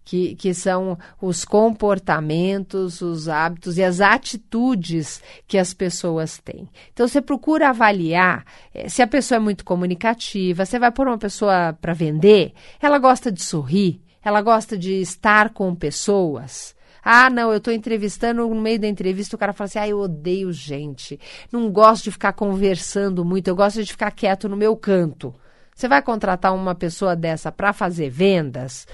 que, 0.03 0.35
que 0.35 0.53
são 0.55 0.99
os 1.21 1.45
comportamentos, 1.45 3.01
os 3.01 3.29
hábitos 3.29 3.77
e 3.79 3.85
as 3.85 4.01
atitudes 4.01 5.23
que 5.47 5.59
as 5.59 5.75
pessoas 5.75 6.39
têm. 6.39 6.69
Então 6.93 7.07
você 7.07 7.21
procura 7.21 7.69
avaliar 7.71 8.45
é, 8.73 8.89
se 8.89 9.03
a 9.03 9.07
pessoa 9.07 9.37
é 9.37 9.41
muito 9.41 9.65
comunicativa, 9.65 10.65
você 10.65 10.79
vai 10.79 10.91
pôr 10.91 11.07
uma 11.07 11.19
pessoa 11.19 11.77
para 11.81 11.93
vender, 11.93 12.53
ela 12.81 12.99
gosta 12.99 13.31
de 13.31 13.43
sorrir, 13.43 14.01
ela 14.23 14.41
gosta 14.41 14.77
de 14.79 15.01
estar 15.01 15.51
com 15.51 15.75
pessoas. 15.75 16.75
Ah, 17.05 17.29
não, 17.29 17.51
eu 17.51 17.59
estou 17.59 17.73
entrevistando, 17.73 18.49
no 18.49 18.61
meio 18.61 18.79
da 18.79 18.87
entrevista 18.87 19.37
o 19.37 19.39
cara 19.39 19.53
fala 19.53 19.67
assim: 19.67 19.79
ah, 19.79 19.89
eu 19.89 19.99
odeio 19.99 20.53
gente, 20.53 21.21
não 21.53 21.71
gosto 21.71 22.05
de 22.05 22.13
ficar 22.13 22.33
conversando 22.33 23.25
muito, 23.25 23.49
eu 23.49 23.57
gosto 23.57 23.83
de 23.85 23.93
ficar 23.93 24.11
quieto 24.11 24.49
no 24.49 24.57
meu 24.57 24.77
canto. 24.77 25.35
Você 25.75 25.89
vai 25.89 26.01
contratar 26.01 26.55
uma 26.55 26.75
pessoa 26.75 27.17
dessa 27.17 27.51
para 27.51 27.73
fazer 27.73 28.09
vendas? 28.09 28.87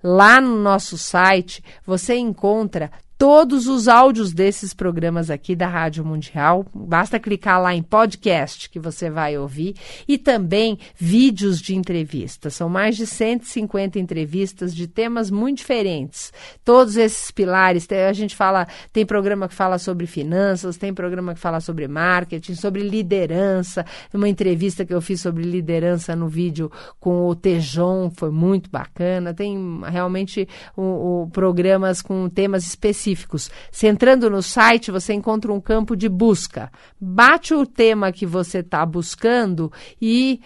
Lá 0.04 0.42
no 0.42 0.58
nosso 0.58 0.98
site 0.98 1.64
você 1.86 2.18
encontra 2.18 2.92
todos 3.22 3.68
os 3.68 3.88
áudios 3.88 4.34
desses 4.34 4.74
programas 4.74 5.30
aqui 5.30 5.56
da 5.56 5.68
Rádio 5.68 6.04
Mundial. 6.04 6.66
Basta 6.74 7.20
clicar 7.20 7.62
lá 7.62 7.72
em 7.72 7.84
podcast 7.84 8.68
que 8.68 8.80
você 8.80 9.12
vai 9.12 9.38
ouvir 9.38 9.76
e 10.08 10.18
também 10.18 10.80
vídeos 10.98 11.62
de 11.62 11.76
entrevistas. 11.76 12.56
São 12.56 12.68
mais 12.68 12.98
de 12.98 13.06
150 13.06 14.00
entrevistas 14.00 14.74
de 14.74 14.88
temas 14.88 15.30
muito 15.30 15.60
diferentes. 15.60 16.34
Todos 16.66 16.98
esses 16.98 17.30
pilares, 17.30 17.88
a 17.92 18.12
gente 18.12 18.36
fala, 18.36 18.68
tem 18.92 19.06
programa 19.06 19.48
que 19.48 19.54
fala 19.54 19.78
sobre 19.78 20.08
finanças, 20.08 20.76
tem 20.76 20.92
programa 20.92 21.36
que 21.36 21.40
fala 21.40 21.60
sobre 21.60 21.88
marketing, 21.88 22.56
sobre 22.56 22.82
liderança. 22.82 23.86
Uma 24.12 24.30
entrevista 24.30 24.84
que 24.84 24.96
eu 24.96 25.00
fiz 25.00 25.22
sobre 25.22 25.44
liderança 25.44 26.16
no 26.16 26.28
vídeo 26.28 26.72
com 27.00 27.28
o 27.28 27.36
Tejon 27.36 28.10
foi 28.10 28.32
muito 28.32 28.68
bacana. 28.72 29.32
Tem 29.32 29.80
realmente 29.84 30.48
o, 30.76 31.26
o 31.26 31.30
programas 31.30 32.02
com 32.02 32.28
temas 32.28 32.66
específicos 32.66 33.11
específicos. 33.12 33.52
Se 33.72 33.88
entrando 33.88 34.30
no 34.30 34.42
site, 34.42 34.92
você 34.92 35.14
encontra 35.14 35.52
um 35.52 35.60
campo 35.60 35.96
de 35.96 36.10
busca. 36.10 36.72
Bate 37.00 37.54
o 37.54 37.66
tema 37.66 38.12
que 38.12 38.26
você 38.26 38.60
está 38.60 38.86
buscando 38.86 39.72
e 40.02 40.42